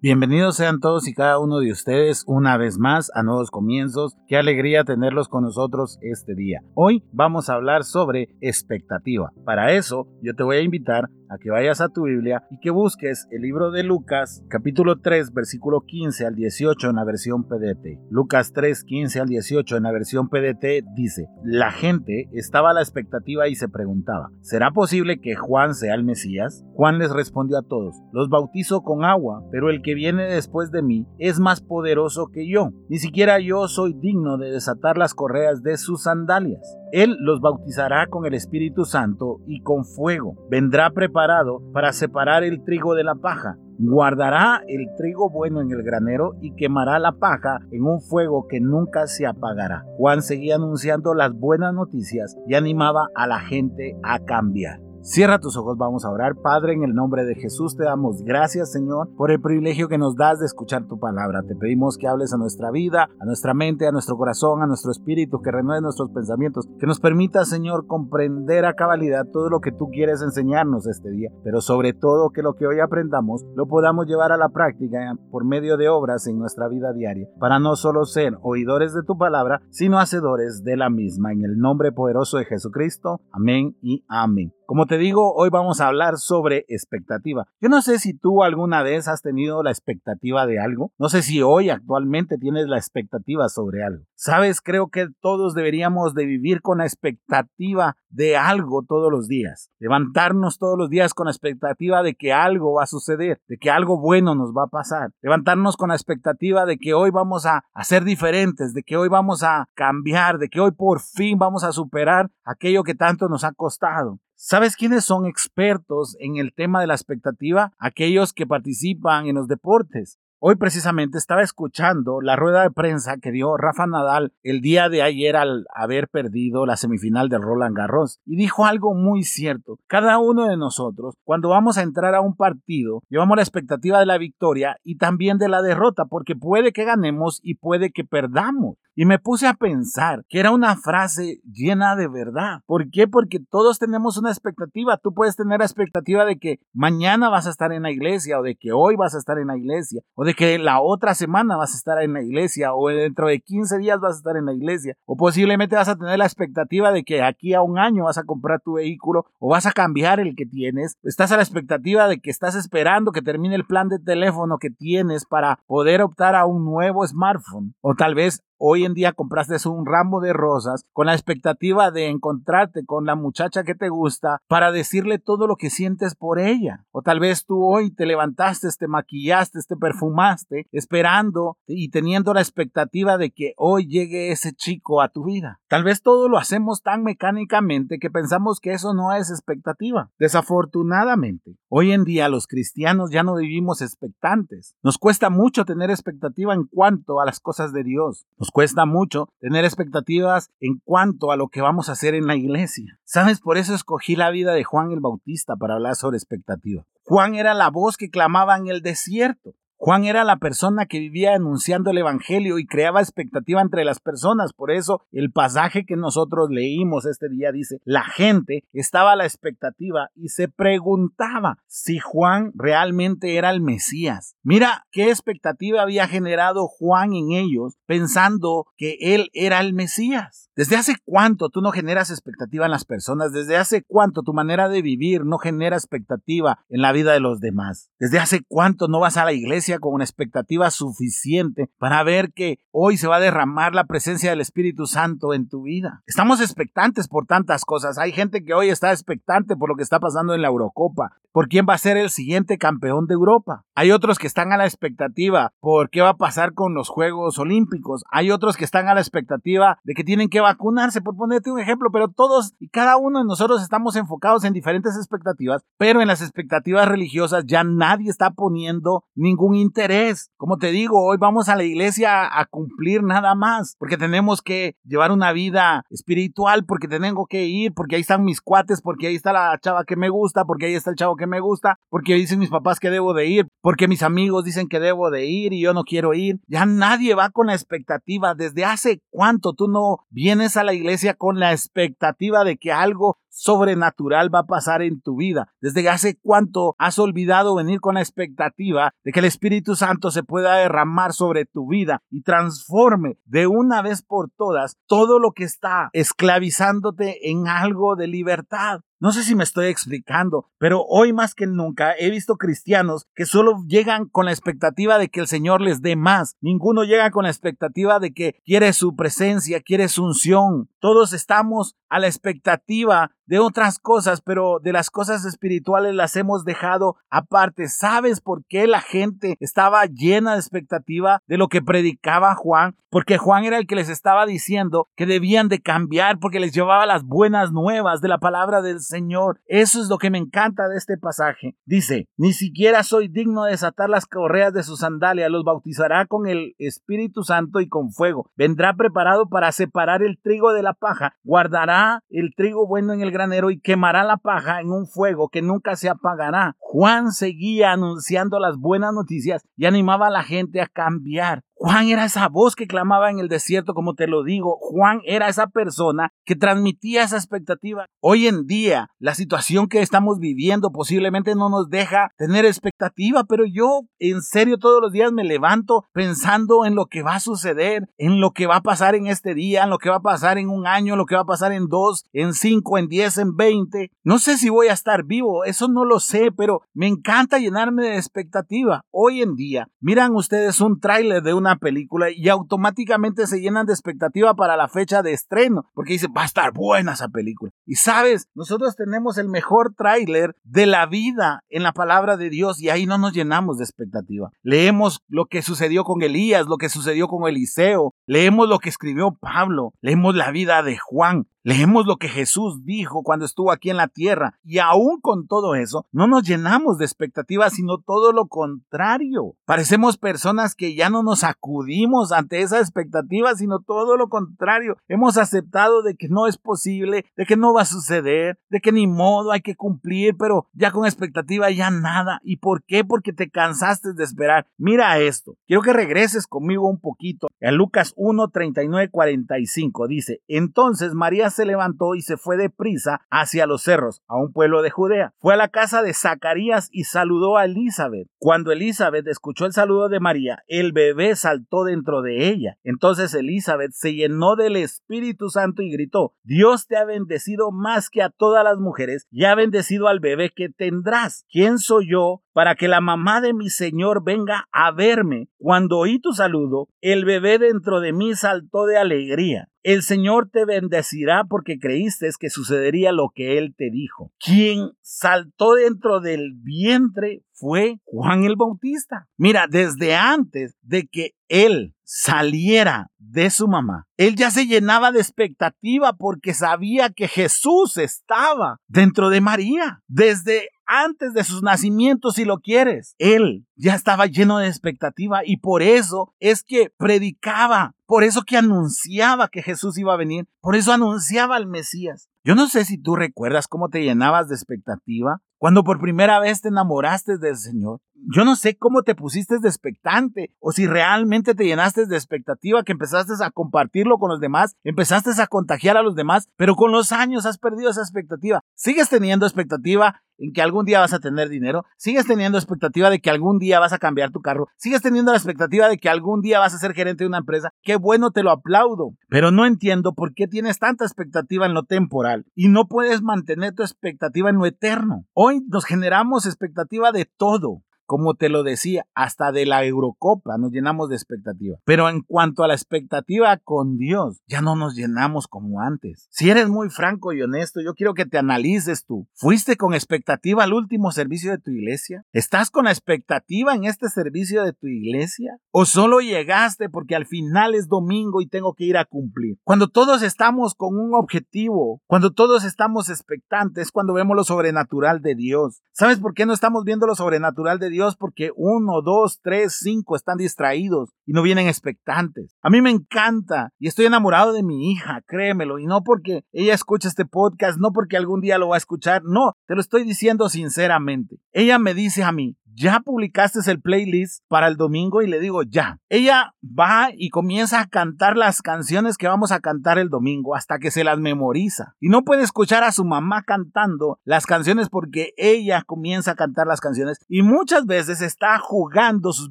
Bienvenidos 0.00 0.56
sean 0.56 0.80
todos 0.80 1.08
y 1.08 1.12
cada 1.12 1.38
uno 1.38 1.58
de 1.58 1.72
ustedes 1.72 2.24
una 2.26 2.56
vez 2.56 2.78
más 2.78 3.10
a 3.14 3.22
Nuevos 3.22 3.50
Comienzos. 3.50 4.16
Qué 4.28 4.36
alegría 4.36 4.84
tenerlos 4.84 5.28
con 5.28 5.42
nosotros 5.42 5.98
este 6.02 6.34
día. 6.34 6.60
Hoy 6.74 7.02
vamos 7.12 7.50
a 7.50 7.54
hablar 7.54 7.84
sobre 7.84 8.28
expectativa. 8.40 9.32
Para 9.44 9.72
eso 9.72 10.06
yo 10.22 10.34
te 10.34 10.44
voy 10.44 10.58
a 10.58 10.62
invitar 10.62 11.08
que 11.38 11.50
vayas 11.50 11.80
a 11.80 11.88
tu 11.88 12.04
Biblia 12.04 12.44
y 12.50 12.58
que 12.58 12.70
busques 12.70 13.26
el 13.30 13.42
libro 13.42 13.70
de 13.70 13.82
Lucas, 13.82 14.44
capítulo 14.48 15.00
3, 15.00 15.32
versículo 15.32 15.82
15 15.86 16.26
al 16.26 16.34
18 16.34 16.90
en 16.90 16.96
la 16.96 17.04
versión 17.04 17.44
PDT. 17.44 18.00
Lucas 18.10 18.52
3, 18.52 18.84
15 18.84 19.20
al 19.20 19.28
18 19.28 19.76
en 19.76 19.82
la 19.82 19.92
versión 19.92 20.28
PDT 20.28 20.84
dice, 20.94 21.28
la 21.42 21.70
gente 21.70 22.28
estaba 22.32 22.70
a 22.70 22.74
la 22.74 22.80
expectativa 22.80 23.48
y 23.48 23.54
se 23.54 23.68
preguntaba, 23.68 24.30
¿será 24.40 24.70
posible 24.70 25.20
que 25.20 25.34
Juan 25.34 25.74
sea 25.74 25.94
el 25.94 26.04
Mesías? 26.04 26.64
Juan 26.74 26.98
les 26.98 27.10
respondió 27.10 27.58
a 27.58 27.62
todos, 27.62 27.96
los 28.12 28.28
bautizo 28.28 28.82
con 28.82 29.04
agua, 29.04 29.44
pero 29.50 29.70
el 29.70 29.82
que 29.82 29.94
viene 29.94 30.24
después 30.24 30.70
de 30.70 30.82
mí 30.82 31.06
es 31.18 31.40
más 31.40 31.60
poderoso 31.60 32.28
que 32.32 32.48
yo. 32.48 32.72
Ni 32.88 32.98
siquiera 32.98 33.38
yo 33.40 33.68
soy 33.68 33.94
digno 33.94 34.38
de 34.38 34.50
desatar 34.50 34.98
las 34.98 35.14
correas 35.14 35.62
de 35.62 35.76
sus 35.76 36.04
sandalias. 36.04 36.78
Él 36.92 37.16
los 37.20 37.40
bautizará 37.40 38.06
con 38.06 38.26
el 38.26 38.34
Espíritu 38.34 38.84
Santo 38.84 39.40
y 39.46 39.60
con 39.60 39.84
fuego. 39.84 40.36
Vendrá 40.50 40.90
preparado 40.90 41.62
para 41.72 41.92
separar 41.92 42.44
el 42.44 42.64
trigo 42.64 42.94
de 42.94 43.04
la 43.04 43.14
paja. 43.14 43.56
Guardará 43.78 44.62
el 44.68 44.86
trigo 44.96 45.30
bueno 45.30 45.60
en 45.60 45.70
el 45.72 45.82
granero 45.82 46.34
y 46.40 46.54
quemará 46.54 46.98
la 47.00 47.12
paja 47.12 47.60
en 47.72 47.84
un 47.84 48.00
fuego 48.00 48.46
que 48.48 48.60
nunca 48.60 49.08
se 49.08 49.26
apagará. 49.26 49.84
Juan 49.96 50.22
seguía 50.22 50.54
anunciando 50.56 51.14
las 51.14 51.32
buenas 51.32 51.74
noticias 51.74 52.36
y 52.46 52.54
animaba 52.54 53.08
a 53.16 53.26
la 53.26 53.40
gente 53.40 53.96
a 54.04 54.20
cambiar. 54.20 54.78
Cierra 55.04 55.38
tus 55.38 55.58
ojos, 55.58 55.76
vamos 55.76 56.06
a 56.06 56.10
orar. 56.10 56.34
Padre, 56.36 56.72
en 56.72 56.82
el 56.82 56.94
nombre 56.94 57.26
de 57.26 57.34
Jesús 57.34 57.76
te 57.76 57.84
damos 57.84 58.22
gracias, 58.22 58.72
Señor, 58.72 59.10
por 59.18 59.30
el 59.30 59.38
privilegio 59.38 59.86
que 59.86 59.98
nos 59.98 60.16
das 60.16 60.40
de 60.40 60.46
escuchar 60.46 60.88
tu 60.88 60.98
palabra. 60.98 61.42
Te 61.42 61.54
pedimos 61.54 61.98
que 61.98 62.08
hables 62.08 62.32
a 62.32 62.38
nuestra 62.38 62.70
vida, 62.70 63.10
a 63.20 63.26
nuestra 63.26 63.52
mente, 63.52 63.86
a 63.86 63.92
nuestro 63.92 64.16
corazón, 64.16 64.62
a 64.62 64.66
nuestro 64.66 64.92
espíritu, 64.92 65.42
que 65.42 65.50
renueve 65.50 65.82
nuestros 65.82 66.08
pensamientos, 66.10 66.66
que 66.80 66.86
nos 66.86 67.00
permita, 67.00 67.44
Señor, 67.44 67.86
comprender 67.86 68.64
a 68.64 68.72
cabalidad 68.72 69.26
todo 69.30 69.50
lo 69.50 69.60
que 69.60 69.72
tú 69.72 69.90
quieres 69.90 70.22
enseñarnos 70.22 70.86
este 70.86 71.10
día, 71.10 71.28
pero 71.42 71.60
sobre 71.60 71.92
todo 71.92 72.30
que 72.30 72.40
lo 72.40 72.54
que 72.54 72.66
hoy 72.66 72.80
aprendamos 72.80 73.44
lo 73.54 73.66
podamos 73.66 74.06
llevar 74.06 74.32
a 74.32 74.38
la 74.38 74.48
práctica 74.48 75.14
por 75.30 75.44
medio 75.44 75.76
de 75.76 75.90
obras 75.90 76.26
en 76.28 76.38
nuestra 76.38 76.66
vida 76.66 76.94
diaria, 76.94 77.28
para 77.38 77.58
no 77.58 77.76
solo 77.76 78.06
ser 78.06 78.38
oidores 78.40 78.94
de 78.94 79.02
tu 79.02 79.18
palabra, 79.18 79.60
sino 79.68 79.98
hacedores 79.98 80.64
de 80.64 80.78
la 80.78 80.88
misma. 80.88 81.32
En 81.32 81.44
el 81.44 81.58
nombre 81.58 81.92
poderoso 81.92 82.38
de 82.38 82.46
Jesucristo. 82.46 83.20
Amén 83.32 83.76
y 83.82 84.02
amén. 84.08 84.50
Como 84.66 84.86
te 84.86 84.96
digo, 84.96 85.34
hoy 85.34 85.50
vamos 85.50 85.82
a 85.82 85.88
hablar 85.88 86.16
sobre 86.16 86.64
expectativa. 86.68 87.46
Yo 87.60 87.68
no 87.68 87.82
sé 87.82 87.98
si 87.98 88.16
tú 88.16 88.42
alguna 88.42 88.82
vez 88.82 89.08
has 89.08 89.20
tenido 89.20 89.62
la 89.62 89.70
expectativa 89.70 90.46
de 90.46 90.58
algo. 90.58 90.90
No 90.98 91.10
sé 91.10 91.22
si 91.22 91.42
hoy 91.42 91.68
actualmente 91.68 92.38
tienes 92.38 92.66
la 92.66 92.78
expectativa 92.78 93.50
sobre 93.50 93.84
algo. 93.84 94.04
Sabes, 94.14 94.62
creo 94.62 94.88
que 94.88 95.08
todos 95.20 95.54
deberíamos 95.54 96.14
de 96.14 96.24
vivir 96.24 96.62
con 96.62 96.78
la 96.78 96.86
expectativa 96.86 97.96
de 98.08 98.38
algo 98.38 98.82
todos 98.88 99.12
los 99.12 99.28
días. 99.28 99.70
Levantarnos 99.80 100.58
todos 100.58 100.78
los 100.78 100.88
días 100.88 101.12
con 101.12 101.26
la 101.26 101.32
expectativa 101.32 102.02
de 102.02 102.14
que 102.14 102.32
algo 102.32 102.74
va 102.74 102.84
a 102.84 102.86
suceder, 102.86 103.42
de 103.48 103.58
que 103.58 103.70
algo 103.70 104.00
bueno 104.00 104.34
nos 104.34 104.52
va 104.52 104.64
a 104.64 104.68
pasar. 104.68 105.10
Levantarnos 105.20 105.76
con 105.76 105.90
la 105.90 105.94
expectativa 105.94 106.64
de 106.64 106.78
que 106.78 106.94
hoy 106.94 107.10
vamos 107.10 107.44
a, 107.44 107.64
a 107.74 107.84
ser 107.84 108.04
diferentes, 108.04 108.72
de 108.72 108.82
que 108.82 108.96
hoy 108.96 109.08
vamos 109.08 109.42
a 109.42 109.68
cambiar, 109.74 110.38
de 110.38 110.48
que 110.48 110.60
hoy 110.60 110.70
por 110.72 111.00
fin 111.00 111.38
vamos 111.38 111.64
a 111.64 111.72
superar 111.72 112.30
aquello 112.44 112.82
que 112.82 112.94
tanto 112.94 113.28
nos 113.28 113.44
ha 113.44 113.52
costado. 113.52 114.20
¿Sabes 114.46 114.76
quiénes 114.76 115.06
son 115.06 115.24
expertos 115.24 116.18
en 116.20 116.36
el 116.36 116.52
tema 116.52 116.82
de 116.82 116.86
la 116.86 116.92
expectativa? 116.92 117.72
Aquellos 117.78 118.34
que 118.34 118.46
participan 118.46 119.26
en 119.26 119.36
los 119.36 119.48
deportes. 119.48 120.18
Hoy 120.46 120.56
precisamente 120.56 121.16
estaba 121.16 121.40
escuchando 121.42 122.20
la 122.20 122.36
rueda 122.36 122.64
de 122.64 122.70
prensa 122.70 123.16
que 123.16 123.32
dio 123.32 123.56
Rafa 123.56 123.86
Nadal 123.86 124.34
el 124.42 124.60
día 124.60 124.90
de 124.90 125.00
ayer 125.00 125.36
al 125.36 125.64
haber 125.74 126.06
perdido 126.08 126.66
la 126.66 126.76
semifinal 126.76 127.30
de 127.30 127.38
Roland 127.38 127.74
Garros 127.74 128.20
y 128.26 128.36
dijo 128.36 128.66
algo 128.66 128.92
muy 128.92 129.22
cierto. 129.22 129.78
Cada 129.86 130.18
uno 130.18 130.44
de 130.44 130.58
nosotros, 130.58 131.14
cuando 131.24 131.48
vamos 131.48 131.78
a 131.78 131.82
entrar 131.82 132.14
a 132.14 132.20
un 132.20 132.36
partido, 132.36 133.02
llevamos 133.08 133.36
la 133.38 133.42
expectativa 133.42 133.98
de 133.98 134.04
la 134.04 134.18
victoria 134.18 134.76
y 134.84 134.98
también 134.98 135.38
de 135.38 135.48
la 135.48 135.62
derrota 135.62 136.04
porque 136.04 136.36
puede 136.36 136.74
que 136.74 136.84
ganemos 136.84 137.40
y 137.42 137.54
puede 137.54 137.90
que 137.90 138.04
perdamos. 138.04 138.76
Y 138.96 139.06
me 139.06 139.18
puse 139.18 139.48
a 139.48 139.54
pensar 139.54 140.24
que 140.28 140.38
era 140.38 140.52
una 140.52 140.76
frase 140.76 141.40
llena 141.50 141.96
de 141.96 142.06
verdad. 142.06 142.60
¿Por 142.64 142.90
qué? 142.90 143.08
Porque 143.08 143.40
todos 143.40 143.80
tenemos 143.80 144.18
una 144.18 144.30
expectativa. 144.30 144.98
Tú 144.98 145.12
puedes 145.12 145.34
tener 145.34 145.58
la 145.58 145.64
expectativa 145.64 146.24
de 146.24 146.38
que 146.38 146.60
mañana 146.72 147.28
vas 147.28 147.48
a 147.48 147.50
estar 147.50 147.72
en 147.72 147.82
la 147.82 147.90
iglesia 147.90 148.38
o 148.38 148.42
de 148.44 148.54
que 148.54 148.70
hoy 148.70 148.94
vas 148.94 149.16
a 149.16 149.18
estar 149.18 149.38
en 149.38 149.48
la 149.48 149.56
iglesia 149.56 150.02
o 150.14 150.24
de 150.24 150.33
que 150.34 150.58
la 150.58 150.80
otra 150.80 151.14
semana 151.14 151.56
vas 151.56 151.74
a 151.74 151.76
estar 151.76 152.02
en 152.02 152.12
la 152.12 152.22
iglesia 152.22 152.74
o 152.74 152.88
dentro 152.88 153.28
de 153.28 153.40
15 153.40 153.78
días 153.78 154.00
vas 154.00 154.14
a 154.14 154.18
estar 154.18 154.36
en 154.36 154.46
la 154.46 154.52
iglesia 154.52 154.96
o 155.06 155.16
posiblemente 155.16 155.76
vas 155.76 155.88
a 155.88 155.96
tener 155.96 156.18
la 156.18 156.24
expectativa 156.24 156.92
de 156.92 157.04
que 157.04 157.22
aquí 157.22 157.54
a 157.54 157.62
un 157.62 157.78
año 157.78 158.04
vas 158.04 158.18
a 158.18 158.24
comprar 158.24 158.60
tu 158.60 158.74
vehículo 158.74 159.26
o 159.38 159.48
vas 159.50 159.66
a 159.66 159.72
cambiar 159.72 160.20
el 160.20 160.34
que 160.36 160.46
tienes. 160.46 160.96
Estás 161.02 161.32
a 161.32 161.36
la 161.36 161.42
expectativa 161.42 162.08
de 162.08 162.20
que 162.20 162.30
estás 162.30 162.54
esperando 162.54 163.12
que 163.12 163.22
termine 163.22 163.54
el 163.54 163.66
plan 163.66 163.88
de 163.88 163.98
teléfono 163.98 164.58
que 164.58 164.70
tienes 164.70 165.24
para 165.24 165.58
poder 165.66 166.02
optar 166.02 166.34
a 166.34 166.46
un 166.46 166.64
nuevo 166.64 167.06
smartphone 167.06 167.74
o 167.80 167.94
tal 167.94 168.14
vez 168.14 168.42
Hoy 168.66 168.86
en 168.86 168.94
día 168.94 169.12
compraste 169.12 169.56
un 169.68 169.84
ramo 169.84 170.22
de 170.22 170.32
rosas 170.32 170.86
con 170.94 171.04
la 171.04 171.12
expectativa 171.12 171.90
de 171.90 172.08
encontrarte 172.08 172.86
con 172.86 173.04
la 173.04 173.14
muchacha 173.14 173.62
que 173.62 173.74
te 173.74 173.90
gusta 173.90 174.40
para 174.48 174.72
decirle 174.72 175.18
todo 175.18 175.46
lo 175.46 175.56
que 175.56 175.68
sientes 175.68 176.14
por 176.14 176.38
ella. 176.38 176.86
O 176.90 177.02
tal 177.02 177.20
vez 177.20 177.44
tú 177.44 177.62
hoy 177.62 177.90
te 177.90 178.06
levantaste, 178.06 178.68
te 178.78 178.88
maquillaste, 178.88 179.58
te 179.68 179.76
perfumaste, 179.76 180.66
esperando 180.72 181.58
y 181.66 181.90
teniendo 181.90 182.32
la 182.32 182.40
expectativa 182.40 183.18
de 183.18 183.32
que 183.32 183.52
hoy 183.58 183.86
llegue 183.86 184.32
ese 184.32 184.54
chico 184.54 185.02
a 185.02 185.10
tu 185.10 185.24
vida. 185.24 185.60
Tal 185.68 185.84
vez 185.84 186.00
todo 186.00 186.30
lo 186.30 186.38
hacemos 186.38 186.80
tan 186.80 187.02
mecánicamente 187.02 187.98
que 187.98 188.10
pensamos 188.10 188.60
que 188.60 188.72
eso 188.72 188.94
no 188.94 189.12
es 189.12 189.28
expectativa. 189.28 190.08
Desafortunadamente, 190.18 191.58
hoy 191.68 191.92
en 191.92 192.04
día 192.04 192.30
los 192.30 192.46
cristianos 192.46 193.10
ya 193.10 193.24
no 193.24 193.34
vivimos 193.34 193.82
expectantes. 193.82 194.74
Nos 194.82 194.96
cuesta 194.96 195.28
mucho 195.28 195.66
tener 195.66 195.90
expectativa 195.90 196.54
en 196.54 196.64
cuanto 196.64 197.20
a 197.20 197.26
las 197.26 197.40
cosas 197.40 197.74
de 197.74 197.84
Dios. 197.84 198.24
Cuesta 198.54 198.86
mucho 198.86 199.28
tener 199.40 199.64
expectativas 199.64 200.52
en 200.60 200.78
cuanto 200.84 201.32
a 201.32 201.36
lo 201.36 201.48
que 201.48 201.60
vamos 201.60 201.88
a 201.88 201.92
hacer 201.92 202.14
en 202.14 202.28
la 202.28 202.36
iglesia. 202.36 203.00
¿Sabes? 203.02 203.40
Por 203.40 203.58
eso 203.58 203.74
escogí 203.74 204.14
la 204.14 204.30
vida 204.30 204.52
de 204.52 204.62
Juan 204.62 204.92
el 204.92 205.00
Bautista 205.00 205.56
para 205.56 205.74
hablar 205.74 205.96
sobre 205.96 206.18
expectativa. 206.18 206.86
Juan 207.02 207.34
era 207.34 207.52
la 207.52 207.68
voz 207.68 207.96
que 207.96 208.10
clamaba 208.10 208.56
en 208.56 208.68
el 208.68 208.80
desierto. 208.80 209.54
Juan 209.84 210.06
era 210.06 210.24
la 210.24 210.38
persona 210.38 210.86
que 210.86 210.98
vivía 210.98 211.34
anunciando 211.34 211.90
el 211.90 211.98
Evangelio 211.98 212.58
y 212.58 212.64
creaba 212.64 213.02
expectativa 213.02 213.60
entre 213.60 213.84
las 213.84 214.00
personas. 214.00 214.54
Por 214.54 214.70
eso 214.70 215.02
el 215.12 215.30
pasaje 215.30 215.84
que 215.84 215.94
nosotros 215.94 216.48
leímos 216.48 217.04
este 217.04 217.28
día 217.28 217.52
dice, 217.52 217.82
la 217.84 218.02
gente 218.02 218.64
estaba 218.72 219.12
a 219.12 219.16
la 219.16 219.26
expectativa 219.26 220.08
y 220.14 220.30
se 220.30 220.48
preguntaba 220.48 221.58
si 221.66 221.98
Juan 221.98 222.52
realmente 222.54 223.36
era 223.36 223.50
el 223.50 223.60
Mesías. 223.60 224.36
Mira 224.42 224.86
qué 224.90 225.10
expectativa 225.10 225.82
había 225.82 226.08
generado 226.08 226.66
Juan 226.66 227.12
en 227.12 227.32
ellos 227.32 227.76
pensando 227.84 228.64
que 228.78 228.96
él 228.98 229.28
era 229.34 229.60
el 229.60 229.74
Mesías. 229.74 230.48
¿Desde 230.56 230.76
hace 230.76 230.94
cuánto 231.04 231.50
tú 231.50 231.60
no 231.60 231.72
generas 231.72 232.10
expectativa 232.10 232.64
en 232.64 232.70
las 232.70 232.84
personas? 232.84 233.32
¿Desde 233.32 233.58
hace 233.58 233.82
cuánto 233.82 234.22
tu 234.22 234.32
manera 234.32 234.68
de 234.68 234.80
vivir 234.80 235.26
no 235.26 235.36
genera 235.36 235.76
expectativa 235.76 236.60
en 236.70 236.80
la 236.80 236.92
vida 236.92 237.12
de 237.12 237.20
los 237.20 237.40
demás? 237.40 237.90
¿Desde 237.98 238.20
hace 238.20 238.40
cuánto 238.46 238.86
no 238.86 239.00
vas 239.00 239.16
a 239.16 239.24
la 239.24 239.32
iglesia 239.32 239.73
con 239.78 239.94
una 239.94 240.04
expectativa 240.04 240.70
suficiente 240.70 241.70
para 241.78 242.02
ver 242.02 242.32
que 242.32 242.58
hoy 242.70 242.96
se 242.96 243.08
va 243.08 243.16
a 243.16 243.20
derramar 243.20 243.74
la 243.74 243.84
presencia 243.84 244.30
del 244.30 244.40
Espíritu 244.40 244.86
Santo 244.86 245.34
en 245.34 245.48
tu 245.48 245.62
vida? 245.62 246.02
Estamos 246.06 246.40
expectantes 246.40 247.08
por 247.08 247.26
tantas 247.26 247.64
cosas. 247.64 247.98
Hay 247.98 248.12
gente 248.12 248.44
que 248.44 248.54
hoy 248.54 248.70
está 248.70 248.92
expectante 248.92 249.56
por 249.56 249.68
lo 249.68 249.76
que 249.76 249.82
está 249.82 250.00
pasando 250.00 250.34
en 250.34 250.42
la 250.42 250.48
Eurocopa, 250.48 251.16
por 251.34 251.48
quién 251.48 251.66
va 251.68 251.74
a 251.74 251.78
ser 251.78 251.96
el 251.96 252.10
siguiente 252.10 252.58
campeón 252.58 253.06
de 253.06 253.14
Europa. 253.14 253.64
Hay 253.74 253.90
otros 253.90 254.20
que 254.20 254.28
están 254.28 254.52
a 254.52 254.56
la 254.56 254.66
expectativa 254.66 255.52
por 255.58 255.90
qué 255.90 256.00
va 256.00 256.10
a 256.10 256.16
pasar 256.16 256.54
con 256.54 256.74
los 256.74 256.88
Juegos 256.88 257.40
Olímpicos. 257.40 258.04
Hay 258.08 258.30
otros 258.30 258.56
que 258.56 258.64
están 258.64 258.86
a 258.86 258.94
la 258.94 259.00
expectativa 259.00 259.80
de 259.82 259.94
que 259.94 260.04
tienen 260.04 260.28
que 260.28 260.40
vacunarse, 260.40 261.00
por 261.00 261.16
ponerte 261.16 261.50
un 261.50 261.58
ejemplo, 261.58 261.90
pero 261.92 262.06
todos 262.06 262.54
y 262.60 262.68
cada 262.68 262.96
uno 262.98 263.18
de 263.18 263.24
nosotros 263.24 263.62
estamos 263.62 263.96
enfocados 263.96 264.44
en 264.44 264.52
diferentes 264.52 264.96
expectativas, 264.96 265.64
pero 265.76 266.00
en 266.00 266.06
las 266.06 266.22
expectativas 266.22 266.86
religiosas 266.86 267.42
ya 267.48 267.64
nadie 267.64 268.10
está 268.10 268.30
poniendo 268.30 269.02
ningún 269.16 269.56
interés. 269.56 270.30
Como 270.36 270.58
te 270.58 270.70
digo, 270.70 271.04
hoy 271.04 271.16
vamos 271.18 271.48
a 271.48 271.56
la 271.56 271.64
iglesia 271.64 272.38
a 272.38 272.46
cumplir 272.46 273.02
nada 273.02 273.34
más, 273.34 273.74
porque 273.80 273.96
tenemos 273.96 274.40
que 274.40 274.76
llevar 274.84 275.10
una 275.10 275.32
vida 275.32 275.84
espiritual, 275.90 276.64
porque 276.64 276.86
tengo 276.86 277.26
que 277.26 277.46
ir, 277.46 277.74
porque 277.74 277.96
ahí 277.96 278.02
están 278.02 278.22
mis 278.22 278.40
cuates, 278.40 278.80
porque 278.80 279.08
ahí 279.08 279.16
está 279.16 279.32
la 279.32 279.58
chava 279.60 279.82
que 279.84 279.96
me 279.96 280.10
gusta, 280.10 280.44
porque 280.44 280.66
ahí 280.66 280.74
está 280.74 280.90
el 280.90 280.96
chavo 280.96 281.16
que 281.16 281.23
me 281.26 281.40
gusta, 281.40 281.78
porque 281.88 282.14
dicen 282.14 282.38
mis 282.38 282.50
papás 282.50 282.80
que 282.80 282.90
debo 282.90 283.14
de 283.14 283.26
ir, 283.26 283.48
porque 283.60 283.88
mis 283.88 284.02
amigos 284.02 284.44
dicen 284.44 284.68
que 284.68 284.80
debo 284.80 285.10
de 285.10 285.26
ir 285.26 285.52
y 285.52 285.60
yo 285.60 285.74
no 285.74 285.84
quiero 285.84 286.14
ir. 286.14 286.40
Ya 286.46 286.66
nadie 286.66 287.14
va 287.14 287.30
con 287.30 287.46
la 287.46 287.54
expectativa. 287.54 288.34
¿Desde 288.34 288.64
hace 288.64 289.00
cuánto 289.10 289.52
tú 289.52 289.68
no 289.68 289.98
vienes 290.10 290.56
a 290.56 290.64
la 290.64 290.74
iglesia 290.74 291.14
con 291.14 291.38
la 291.38 291.52
expectativa 291.52 292.44
de 292.44 292.56
que 292.56 292.72
algo 292.72 293.18
sobrenatural 293.34 294.32
va 294.32 294.40
a 294.40 294.46
pasar 294.46 294.82
en 294.82 295.00
tu 295.00 295.16
vida. 295.16 295.48
Desde 295.60 295.88
hace 295.88 296.16
cuánto 296.22 296.76
has 296.78 296.98
olvidado 296.98 297.56
venir 297.56 297.80
con 297.80 297.94
la 297.94 298.00
expectativa 298.00 298.94
de 299.04 299.12
que 299.12 299.18
el 299.18 299.26
Espíritu 299.26 299.74
Santo 299.74 300.10
se 300.10 300.22
pueda 300.22 300.56
derramar 300.56 301.12
sobre 301.12 301.44
tu 301.44 301.68
vida 301.68 302.02
y 302.10 302.22
transforme 302.22 303.18
de 303.24 303.46
una 303.46 303.82
vez 303.82 304.02
por 304.02 304.30
todas 304.30 304.76
todo 304.86 305.18
lo 305.18 305.32
que 305.32 305.44
está 305.44 305.90
esclavizándote 305.92 307.30
en 307.30 307.48
algo 307.48 307.96
de 307.96 308.06
libertad. 308.06 308.80
No 309.00 309.12
sé 309.12 309.22
si 309.24 309.34
me 309.34 309.44
estoy 309.44 309.66
explicando, 309.66 310.50
pero 310.58 310.84
hoy 310.88 311.12
más 311.12 311.34
que 311.34 311.46
nunca 311.46 311.94
he 311.98 312.10
visto 312.10 312.36
cristianos 312.36 313.06
que 313.14 313.26
solo 313.26 313.64
llegan 313.66 314.06
con 314.06 314.24
la 314.24 314.32
expectativa 314.32 314.98
de 314.98 315.08
que 315.08 315.20
el 315.20 315.26
Señor 315.26 315.60
les 315.60 315.82
dé 315.82 315.96
más. 315.96 316.36
Ninguno 316.40 316.84
llega 316.84 317.10
con 317.10 317.24
la 317.24 317.30
expectativa 317.30 317.98
de 317.98 318.12
que 318.12 318.40
quiere 318.44 318.72
su 318.72 318.94
presencia, 318.94 319.60
quiere 319.60 319.88
su 319.88 320.04
unción. 320.04 320.70
Todos 320.78 321.12
estamos 321.12 321.76
a 321.88 321.98
la 321.98 322.06
expectativa 322.06 323.10
de 323.26 323.38
otras 323.38 323.78
cosas, 323.78 324.20
pero 324.20 324.58
de 324.62 324.72
las 324.72 324.90
cosas 324.90 325.24
espirituales 325.24 325.94
las 325.94 326.16
hemos 326.16 326.44
dejado 326.44 326.96
aparte. 327.08 327.68
¿Sabes 327.68 328.20
por 328.20 328.44
qué 328.46 328.66
la 328.66 328.80
gente 328.80 329.36
estaba 329.40 329.86
llena 329.86 330.32
de 330.32 330.40
expectativa 330.40 331.22
de 331.26 331.38
lo 331.38 331.48
que 331.48 331.62
predicaba 331.62 332.34
Juan? 332.34 332.76
Porque 332.90 333.18
Juan 333.18 333.44
era 333.44 333.58
el 333.58 333.66
que 333.66 333.76
les 333.76 333.88
estaba 333.88 334.26
diciendo 334.26 334.88
que 334.94 335.06
debían 335.06 335.48
de 335.48 335.60
cambiar 335.60 336.18
porque 336.18 336.40
les 336.40 336.52
llevaba 336.52 336.86
las 336.86 337.04
buenas 337.04 337.50
nuevas 337.50 338.00
de 338.00 338.08
la 338.08 338.18
palabra 338.18 338.62
del 338.62 338.80
Señor. 338.84 339.40
Eso 339.46 339.80
es 339.80 339.88
lo 339.88 339.98
que 339.98 340.10
me 340.10 340.18
encanta 340.18 340.68
de 340.68 340.76
este 340.76 340.96
pasaje. 340.96 341.56
Dice, 341.64 342.08
ni 342.16 342.32
siquiera 342.32 342.82
soy 342.82 343.08
digno 343.08 343.44
de 343.44 343.52
desatar 343.52 343.88
las 343.88 344.06
correas 344.06 344.52
de 344.52 344.62
su 344.62 344.76
sandalia, 344.76 345.28
los 345.28 345.44
bautizará 345.44 346.06
con 346.06 346.26
el 346.26 346.54
Espíritu 346.58 347.22
Santo 347.22 347.60
y 347.60 347.68
con 347.68 347.90
fuego. 347.92 348.30
Vendrá 348.36 348.74
preparado 348.74 349.28
para 349.28 349.52
separar 349.52 350.02
el 350.02 350.18
trigo 350.20 350.52
de 350.52 350.62
la 350.62 350.74
paja, 350.74 351.16
guardará 351.22 352.02
el 352.08 352.34
trigo 352.36 352.66
bueno 352.66 352.92
en 352.92 353.00
el 353.00 353.10
granero 353.10 353.50
y 353.50 353.60
quemará 353.60 354.04
la 354.04 354.16
paja 354.16 354.60
en 354.60 354.70
un 354.70 354.86
fuego 354.86 355.28
que 355.28 355.42
nunca 355.42 355.76
se 355.76 355.88
apagará. 355.88 356.56
Juan 356.58 357.12
seguía 357.12 357.72
anunciando 357.72 358.38
las 358.38 358.56
buenas 358.56 358.92
noticias 358.92 359.44
y 359.56 359.66
animaba 359.66 360.08
a 360.08 360.10
la 360.10 360.22
gente 360.22 360.60
a 360.60 360.66
cambiar. 360.66 361.42
Juan 361.66 361.88
era 361.88 362.04
esa 362.04 362.28
voz 362.28 362.56
que 362.56 362.66
clamaba 362.66 363.10
en 363.10 363.20
el 363.20 363.28
desierto, 363.28 363.72
como 363.72 363.94
te 363.94 364.06
lo 364.06 364.22
digo. 364.22 364.58
Juan 364.60 365.00
era 365.06 365.30
esa 365.30 365.46
persona 365.46 366.12
que 366.26 366.36
transmitía 366.36 367.04
esa 367.04 367.16
expectativa. 367.16 367.86
Hoy 368.00 368.26
en 368.26 368.46
día, 368.46 368.90
la 368.98 369.14
situación 369.14 369.68
que 369.68 369.80
estamos 369.80 370.18
viviendo 370.18 370.72
posiblemente 370.72 371.34
no 371.34 371.48
nos 371.48 371.70
deja 371.70 372.10
tener 372.18 372.44
expectativa, 372.44 373.24
pero 373.24 373.46
yo 373.46 373.80
en 373.98 374.20
serio 374.20 374.58
todos 374.58 374.82
los 374.82 374.92
días 374.92 375.10
me 375.10 375.24
levanto 375.24 375.86
pensando 375.94 376.66
en 376.66 376.74
lo 376.74 376.84
que 376.84 377.02
va 377.02 377.14
a 377.14 377.20
suceder, 377.20 377.88
en 377.96 378.20
lo 378.20 378.32
que 378.32 378.46
va 378.46 378.56
a 378.56 378.62
pasar 378.62 378.94
en 378.94 379.06
este 379.06 379.32
día, 379.32 379.64
en 379.64 379.70
lo 379.70 379.78
que 379.78 379.88
va 379.88 379.96
a 379.96 380.02
pasar 380.02 380.36
en 380.36 380.50
un 380.50 380.66
año, 380.66 380.92
en 380.92 380.98
lo 380.98 381.06
que 381.06 381.14
va 381.14 381.22
a 381.22 381.24
pasar 381.24 381.52
en 381.52 381.68
dos, 381.68 382.04
en 382.12 382.34
cinco, 382.34 382.76
en 382.76 382.88
diez, 382.88 383.16
en 383.16 383.36
veinte. 383.36 383.90
No 384.02 384.18
sé 384.18 384.36
si 384.36 384.50
voy 384.50 384.68
a 384.68 384.74
estar 384.74 385.04
vivo, 385.04 385.46
eso 385.46 385.68
no 385.68 385.86
lo 385.86 385.98
sé, 385.98 386.30
pero 386.30 386.60
me 386.74 386.88
encanta 386.88 387.38
llenarme 387.38 387.84
de 387.84 387.96
expectativa. 387.96 388.82
Hoy 388.90 389.22
en 389.22 389.34
día, 389.34 389.70
miran 389.80 390.14
ustedes 390.14 390.60
un 390.60 390.78
tráiler 390.78 391.22
de 391.22 391.32
una 391.32 391.53
película 391.58 392.10
y 392.10 392.28
automáticamente 392.28 393.26
se 393.26 393.40
llenan 393.40 393.66
de 393.66 393.72
expectativa 393.72 394.34
para 394.34 394.56
la 394.56 394.68
fecha 394.68 395.02
de 395.02 395.12
estreno, 395.12 395.66
porque 395.74 395.94
dicen, 395.94 396.12
va 396.16 396.22
a 396.22 396.26
estar 396.26 396.52
buena 396.52 396.92
esa 396.92 397.08
película. 397.08 397.52
Y 397.66 397.76
sabes, 397.76 398.28
nosotros 398.34 398.76
tenemos 398.76 399.18
el 399.18 399.28
mejor 399.28 399.74
tráiler 399.74 400.36
de 400.44 400.66
la 400.66 400.86
vida 400.86 401.42
en 401.48 401.62
la 401.62 401.72
palabra 401.72 402.16
de 402.16 402.30
Dios 402.30 402.60
y 402.60 402.70
ahí 402.70 402.86
no 402.86 402.98
nos 402.98 403.12
llenamos 403.12 403.58
de 403.58 403.64
expectativa. 403.64 404.30
Leemos 404.42 405.02
lo 405.08 405.26
que 405.26 405.42
sucedió 405.42 405.84
con 405.84 406.02
Elías, 406.02 406.46
lo 406.46 406.56
que 406.56 406.68
sucedió 406.68 407.08
con 407.08 407.28
Eliseo, 407.28 407.94
leemos 408.06 408.48
lo 408.48 408.58
que 408.58 408.68
escribió 408.68 409.16
Pablo, 409.20 409.72
leemos 409.80 410.14
la 410.14 410.30
vida 410.30 410.62
de 410.62 410.78
Juan, 410.78 411.26
Leemos 411.46 411.84
lo 411.84 411.98
que 411.98 412.08
Jesús 412.08 412.64
dijo 412.64 413.02
cuando 413.02 413.26
estuvo 413.26 413.52
aquí 413.52 413.68
en 413.68 413.76
la 413.76 413.88
tierra 413.88 414.38
y 414.42 414.60
aún 414.60 414.98
con 415.02 415.26
todo 415.26 415.54
eso 415.54 415.86
no 415.92 416.06
nos 416.06 416.22
llenamos 416.22 416.78
de 416.78 416.86
expectativas, 416.86 417.52
sino 417.52 417.76
todo 417.76 418.12
lo 418.12 418.28
contrario. 418.28 419.36
Parecemos 419.44 419.98
personas 419.98 420.54
que 420.54 420.74
ya 420.74 420.88
no 420.88 421.02
nos 421.02 421.22
acudimos 421.34 422.12
ante 422.12 422.40
esa 422.40 422.58
expectativa, 422.58 423.34
sino 423.34 423.60
todo 423.60 423.96
lo 423.96 424.08
contrario. 424.08 424.76
Hemos 424.88 425.18
aceptado 425.18 425.82
de 425.82 425.94
que 425.94 426.08
no 426.08 426.26
es 426.26 426.38
posible, 426.38 427.04
de 427.16 427.26
que 427.26 427.36
no 427.36 427.52
va 427.52 427.62
a 427.62 427.66
suceder, 427.66 428.38
de 428.48 428.60
que 428.60 428.72
ni 428.72 428.86
modo 428.86 429.32
hay 429.32 429.40
que 429.40 429.56
cumplir, 429.56 430.16
pero 430.16 430.46
ya 430.52 430.70
con 430.70 430.86
expectativa 430.86 431.50
ya 431.50 431.70
nada. 431.70 432.20
¿Y 432.22 432.38
por 432.38 432.62
qué? 432.64 432.84
Porque 432.84 433.12
te 433.12 433.30
cansaste 433.30 433.92
de 433.92 434.04
esperar. 434.04 434.46
Mira 434.56 434.98
esto. 434.98 435.36
Quiero 435.46 435.62
que 435.62 435.72
regreses 435.72 436.26
conmigo 436.26 436.68
un 436.68 436.80
poquito. 436.80 437.28
En 437.40 437.56
Lucas 437.56 437.92
1, 437.96 438.28
39, 438.28 438.90
45 438.90 439.88
dice, 439.88 440.22
entonces 440.28 440.94
María 440.94 441.30
se 441.30 441.44
levantó 441.44 441.94
y 441.94 442.02
se 442.02 442.16
fue 442.16 442.36
deprisa 442.36 443.00
hacia 443.10 443.46
los 443.46 443.62
cerros, 443.62 444.02
a 444.08 444.16
un 444.16 444.32
pueblo 444.32 444.62
de 444.62 444.70
Judea. 444.70 445.12
Fue 445.18 445.34
a 445.34 445.36
la 445.36 445.48
casa 445.48 445.82
de 445.82 445.94
Zacarías 445.94 446.68
y 446.72 446.84
saludó 446.84 447.36
a 447.36 447.44
Elizabeth. 447.44 448.08
Cuando 448.18 448.52
Elizabeth 448.52 449.06
escuchó 449.08 449.46
el 449.46 449.52
saludo 449.52 449.88
de 449.88 450.00
María, 450.00 450.42
el 450.46 450.72
bebé 450.72 451.16
saltó 451.24 451.64
dentro 451.64 452.02
de 452.02 452.28
ella. 452.28 452.58
Entonces 452.62 453.14
Elizabeth 453.14 453.72
se 453.72 453.94
llenó 453.94 454.36
del 454.36 454.56
Espíritu 454.56 455.30
Santo 455.30 455.62
y 455.62 455.70
gritó, 455.70 456.14
Dios 456.22 456.66
te 456.66 456.76
ha 456.76 456.84
bendecido 456.84 457.50
más 457.50 457.90
que 457.90 458.02
a 458.02 458.10
todas 458.10 458.44
las 458.44 458.58
mujeres 458.58 459.06
y 459.10 459.24
ha 459.24 459.34
bendecido 459.34 459.88
al 459.88 460.00
bebé 460.00 460.30
que 460.34 460.48
tendrás. 460.48 461.24
¿Quién 461.30 461.58
soy 461.58 461.90
yo 461.90 462.22
para 462.34 462.56
que 462.56 462.68
la 462.68 462.80
mamá 462.80 463.20
de 463.20 463.32
mi 463.32 463.48
Señor 463.48 464.02
venga 464.04 464.48
a 464.52 464.72
verme. 464.72 465.28
Cuando 465.38 465.78
oí 465.78 466.00
tu 466.00 466.12
saludo, 466.12 466.68
el 466.82 467.04
bebé 467.04 467.38
dentro 467.38 467.80
de 467.80 467.92
mí 467.92 468.14
saltó 468.14 468.66
de 468.66 468.76
alegría. 468.76 469.48
El 469.64 469.82
Señor 469.82 470.28
te 470.30 470.44
bendecirá 470.44 471.24
porque 471.24 471.58
creíste 471.58 472.04
que 472.20 472.28
sucedería 472.28 472.92
lo 472.92 473.10
que 473.14 473.38
Él 473.38 473.54
te 473.56 473.70
dijo. 473.70 474.12
Quien 474.18 474.72
saltó 474.82 475.54
dentro 475.54 476.00
del 476.00 476.34
vientre 476.34 477.22
fue 477.32 477.80
Juan 477.84 478.24
el 478.24 478.36
Bautista. 478.36 479.08
Mira, 479.16 479.46
desde 479.48 479.96
antes 479.96 480.54
de 480.60 480.86
que 480.86 481.12
Él 481.28 481.74
saliera 481.82 482.90
de 482.98 483.30
su 483.30 483.48
mamá, 483.48 483.86
Él 483.96 484.16
ya 484.16 484.30
se 484.30 484.46
llenaba 484.46 484.92
de 484.92 485.00
expectativa 485.00 485.94
porque 485.94 486.34
sabía 486.34 486.90
que 486.90 487.08
Jesús 487.08 487.78
estaba 487.78 488.60
dentro 488.68 489.08
de 489.08 489.22
María. 489.22 489.82
Desde 489.88 490.50
antes 490.66 491.12
de 491.12 491.24
sus 491.24 491.42
nacimientos, 491.42 492.14
si 492.14 492.24
lo 492.24 492.38
quieres. 492.38 492.94
Él 492.98 493.46
ya 493.56 493.74
estaba 493.74 494.06
lleno 494.06 494.38
de 494.38 494.48
expectativa 494.48 495.20
y 495.24 495.38
por 495.38 495.62
eso 495.62 496.14
es 496.20 496.42
que 496.42 496.72
predicaba, 496.76 497.74
por 497.86 498.04
eso 498.04 498.22
que 498.22 498.36
anunciaba 498.36 499.28
que 499.28 499.42
Jesús 499.42 499.78
iba 499.78 499.94
a 499.94 499.98
venir, 499.98 500.26
por 500.40 500.56
eso 500.56 500.72
anunciaba 500.72 501.36
al 501.36 501.46
Mesías. 501.46 502.08
Yo 502.24 502.34
no 502.34 502.48
sé 502.48 502.64
si 502.64 502.78
tú 502.78 502.96
recuerdas 502.96 503.46
cómo 503.46 503.68
te 503.68 503.82
llenabas 503.82 504.28
de 504.28 504.34
expectativa 504.34 505.20
cuando 505.38 505.62
por 505.62 505.78
primera 505.78 506.20
vez 506.20 506.40
te 506.40 506.48
enamoraste 506.48 507.18
del 507.18 507.36
Señor. 507.36 507.80
Yo 508.06 508.24
no 508.24 508.36
sé 508.36 508.56
cómo 508.56 508.82
te 508.82 508.94
pusiste 508.94 509.38
de 509.38 509.48
expectante 509.48 510.34
o 510.38 510.52
si 510.52 510.66
realmente 510.66 511.34
te 511.34 511.46
llenaste 511.46 511.86
de 511.86 511.96
expectativa 511.96 512.62
que 512.62 512.72
empezaste 512.72 513.12
a 513.24 513.30
compartirlo 513.30 513.96
con 513.96 514.10
los 514.10 514.20
demás, 514.20 514.56
empezaste 514.62 515.10
a 515.22 515.26
contagiar 515.26 515.78
a 515.78 515.82
los 515.82 515.94
demás, 515.94 516.28
pero 516.36 516.54
con 516.54 516.70
los 516.70 516.92
años 516.92 517.24
has 517.24 517.38
perdido 517.38 517.70
esa 517.70 517.80
expectativa. 517.80 518.42
Sigues 518.54 518.90
teniendo 518.90 519.24
expectativa 519.24 520.02
en 520.18 520.32
que 520.32 520.42
algún 520.42 520.64
día 520.64 520.80
vas 520.80 520.92
a 520.92 521.00
tener 521.00 521.28
dinero, 521.28 521.64
sigues 521.76 522.06
teniendo 522.06 522.38
expectativa 522.38 522.90
de 522.90 523.00
que 523.00 523.10
algún 523.10 523.38
día 523.38 523.58
vas 523.58 523.72
a 523.72 523.78
cambiar 523.78 524.10
tu 524.10 524.20
carro, 524.20 524.48
sigues 524.56 524.82
teniendo 524.82 525.10
la 525.10 525.18
expectativa 525.18 525.68
de 525.68 525.78
que 525.78 525.88
algún 525.88 526.20
día 526.20 526.38
vas 526.38 526.54
a 526.54 526.58
ser 526.58 526.72
gerente 526.72 527.04
de 527.04 527.08
una 527.08 527.18
empresa, 527.18 527.52
qué 527.62 527.76
bueno 527.76 528.10
te 528.10 528.22
lo 528.22 528.30
aplaudo, 528.30 528.94
pero 529.08 529.30
no 529.30 529.46
entiendo 529.46 529.94
por 529.94 530.14
qué 530.14 530.28
tienes 530.28 530.58
tanta 530.58 530.84
expectativa 530.84 531.46
en 531.46 531.54
lo 531.54 531.64
temporal 531.64 532.26
y 532.34 532.48
no 532.48 532.68
puedes 532.68 533.02
mantener 533.02 533.54
tu 533.54 533.62
expectativa 533.62 534.30
en 534.30 534.36
lo 534.36 534.46
eterno. 534.46 535.06
Hoy 535.14 535.42
nos 535.48 535.64
generamos 535.64 536.26
expectativa 536.26 536.92
de 536.92 537.06
todo 537.06 537.62
como 537.86 538.14
te 538.14 538.28
lo 538.28 538.42
decía, 538.42 538.86
hasta 538.94 539.32
de 539.32 539.46
la 539.46 539.64
Eurocopa 539.64 540.38
nos 540.38 540.52
llenamos 540.52 540.88
de 540.88 540.96
expectativa. 540.96 541.58
Pero 541.64 541.88
en 541.88 542.02
cuanto 542.02 542.44
a 542.44 542.48
la 542.48 542.54
expectativa 542.54 543.36
con 543.38 543.76
Dios, 543.76 544.20
ya 544.26 544.40
no 544.40 544.56
nos 544.56 544.74
llenamos 544.74 545.26
como 545.26 545.60
antes. 545.60 546.08
Si 546.10 546.30
eres 546.30 546.48
muy 546.48 546.70
franco 546.70 547.12
y 547.12 547.22
honesto, 547.22 547.60
yo 547.60 547.74
quiero 547.74 547.94
que 547.94 548.06
te 548.06 548.18
analices 548.18 548.84
tú. 548.84 549.06
¿Fuiste 549.14 549.56
con 549.56 549.74
expectativa 549.74 550.44
al 550.44 550.52
último 550.52 550.92
servicio 550.92 551.30
de 551.30 551.38
tu 551.38 551.50
iglesia? 551.50 552.04
¿Estás 552.12 552.50
con 552.50 552.66
expectativa 552.66 553.54
en 553.54 553.64
este 553.64 553.88
servicio 553.88 554.42
de 554.44 554.52
tu 554.52 554.66
iglesia? 554.66 555.38
¿O 555.50 555.64
solo 555.64 556.00
llegaste 556.00 556.68
porque 556.68 556.96
al 556.96 557.06
final 557.06 557.54
es 557.54 557.68
domingo 557.68 558.20
y 558.20 558.28
tengo 558.28 558.54
que 558.54 558.64
ir 558.64 558.76
a 558.76 558.84
cumplir? 558.84 559.38
Cuando 559.44 559.68
todos 559.68 560.02
estamos 560.02 560.54
con 560.54 560.78
un 560.78 560.94
objetivo, 560.94 561.82
cuando 561.86 562.12
todos 562.12 562.44
estamos 562.44 562.88
expectantes, 562.88 563.70
cuando 563.70 563.92
vemos 563.92 564.16
lo 564.16 564.24
sobrenatural 564.24 565.00
de 565.02 565.14
Dios. 565.14 565.62
¿Sabes 565.72 565.98
por 565.98 566.14
qué 566.14 566.26
no 566.26 566.32
estamos 566.32 566.64
viendo 566.64 566.86
lo 566.86 566.94
sobrenatural 566.94 567.58
de 567.58 567.70
Dios? 567.70 567.73
Dios 567.74 567.96
porque 567.96 568.30
uno, 568.34 568.80
dos, 568.82 569.20
tres, 569.22 569.58
cinco 569.60 569.96
están 569.96 570.16
distraídos 570.16 570.90
y 571.04 571.12
no 571.12 571.22
vienen 571.22 571.48
expectantes. 571.48 572.34
A 572.40 572.50
mí 572.50 572.62
me 572.62 572.70
encanta 572.70 573.50
y 573.58 573.68
estoy 573.68 573.86
enamorado 573.86 574.32
de 574.32 574.42
mi 574.42 574.70
hija, 574.70 575.02
créemelo, 575.06 575.58
y 575.58 575.66
no 575.66 575.82
porque 575.82 576.24
ella 576.32 576.54
escucha 576.54 576.88
este 576.88 577.04
podcast, 577.04 577.58
no 577.58 577.72
porque 577.72 577.96
algún 577.96 578.20
día 578.20 578.38
lo 578.38 578.48
va 578.48 578.56
a 578.56 578.58
escuchar, 578.58 579.02
no, 579.04 579.34
te 579.46 579.54
lo 579.54 579.60
estoy 579.60 579.84
diciendo 579.84 580.28
sinceramente. 580.28 581.16
Ella 581.32 581.58
me 581.58 581.74
dice 581.74 582.04
a 582.04 582.12
mí, 582.12 582.36
¿ya 582.54 582.80
publicaste 582.80 583.34
el 583.50 583.60
playlist 583.60 584.22
para 584.28 584.48
el 584.48 584.56
domingo? 584.56 585.02
Y 585.02 585.06
le 585.06 585.20
digo, 585.20 585.42
ya. 585.42 585.78
Ella 585.88 586.34
va 586.42 586.88
y 586.96 587.10
comienza 587.10 587.60
a 587.60 587.66
cantar 587.66 588.16
las 588.16 588.42
canciones 588.42 588.96
que 588.96 589.08
vamos 589.08 589.32
a 589.32 589.40
cantar 589.40 589.78
el 589.78 589.88
domingo 589.88 590.34
hasta 590.34 590.58
que 590.58 590.70
se 590.70 590.84
las 590.84 590.98
memoriza. 590.98 591.74
Y 591.80 591.88
no 591.88 592.02
puede 592.02 592.22
escuchar 592.22 592.64
a 592.64 592.72
su 592.72 592.84
mamá 592.84 593.22
cantando 593.22 593.98
las 594.04 594.26
canciones 594.26 594.68
porque 594.68 595.12
ella 595.16 595.62
comienza 595.66 596.12
a 596.12 596.16
cantar 596.16 596.46
las 596.46 596.60
canciones 596.60 596.98
y 597.08 597.22
muchas 597.22 597.66
veces 597.66 598.00
está 598.00 598.38
jugando 598.38 599.12
sus 599.12 599.30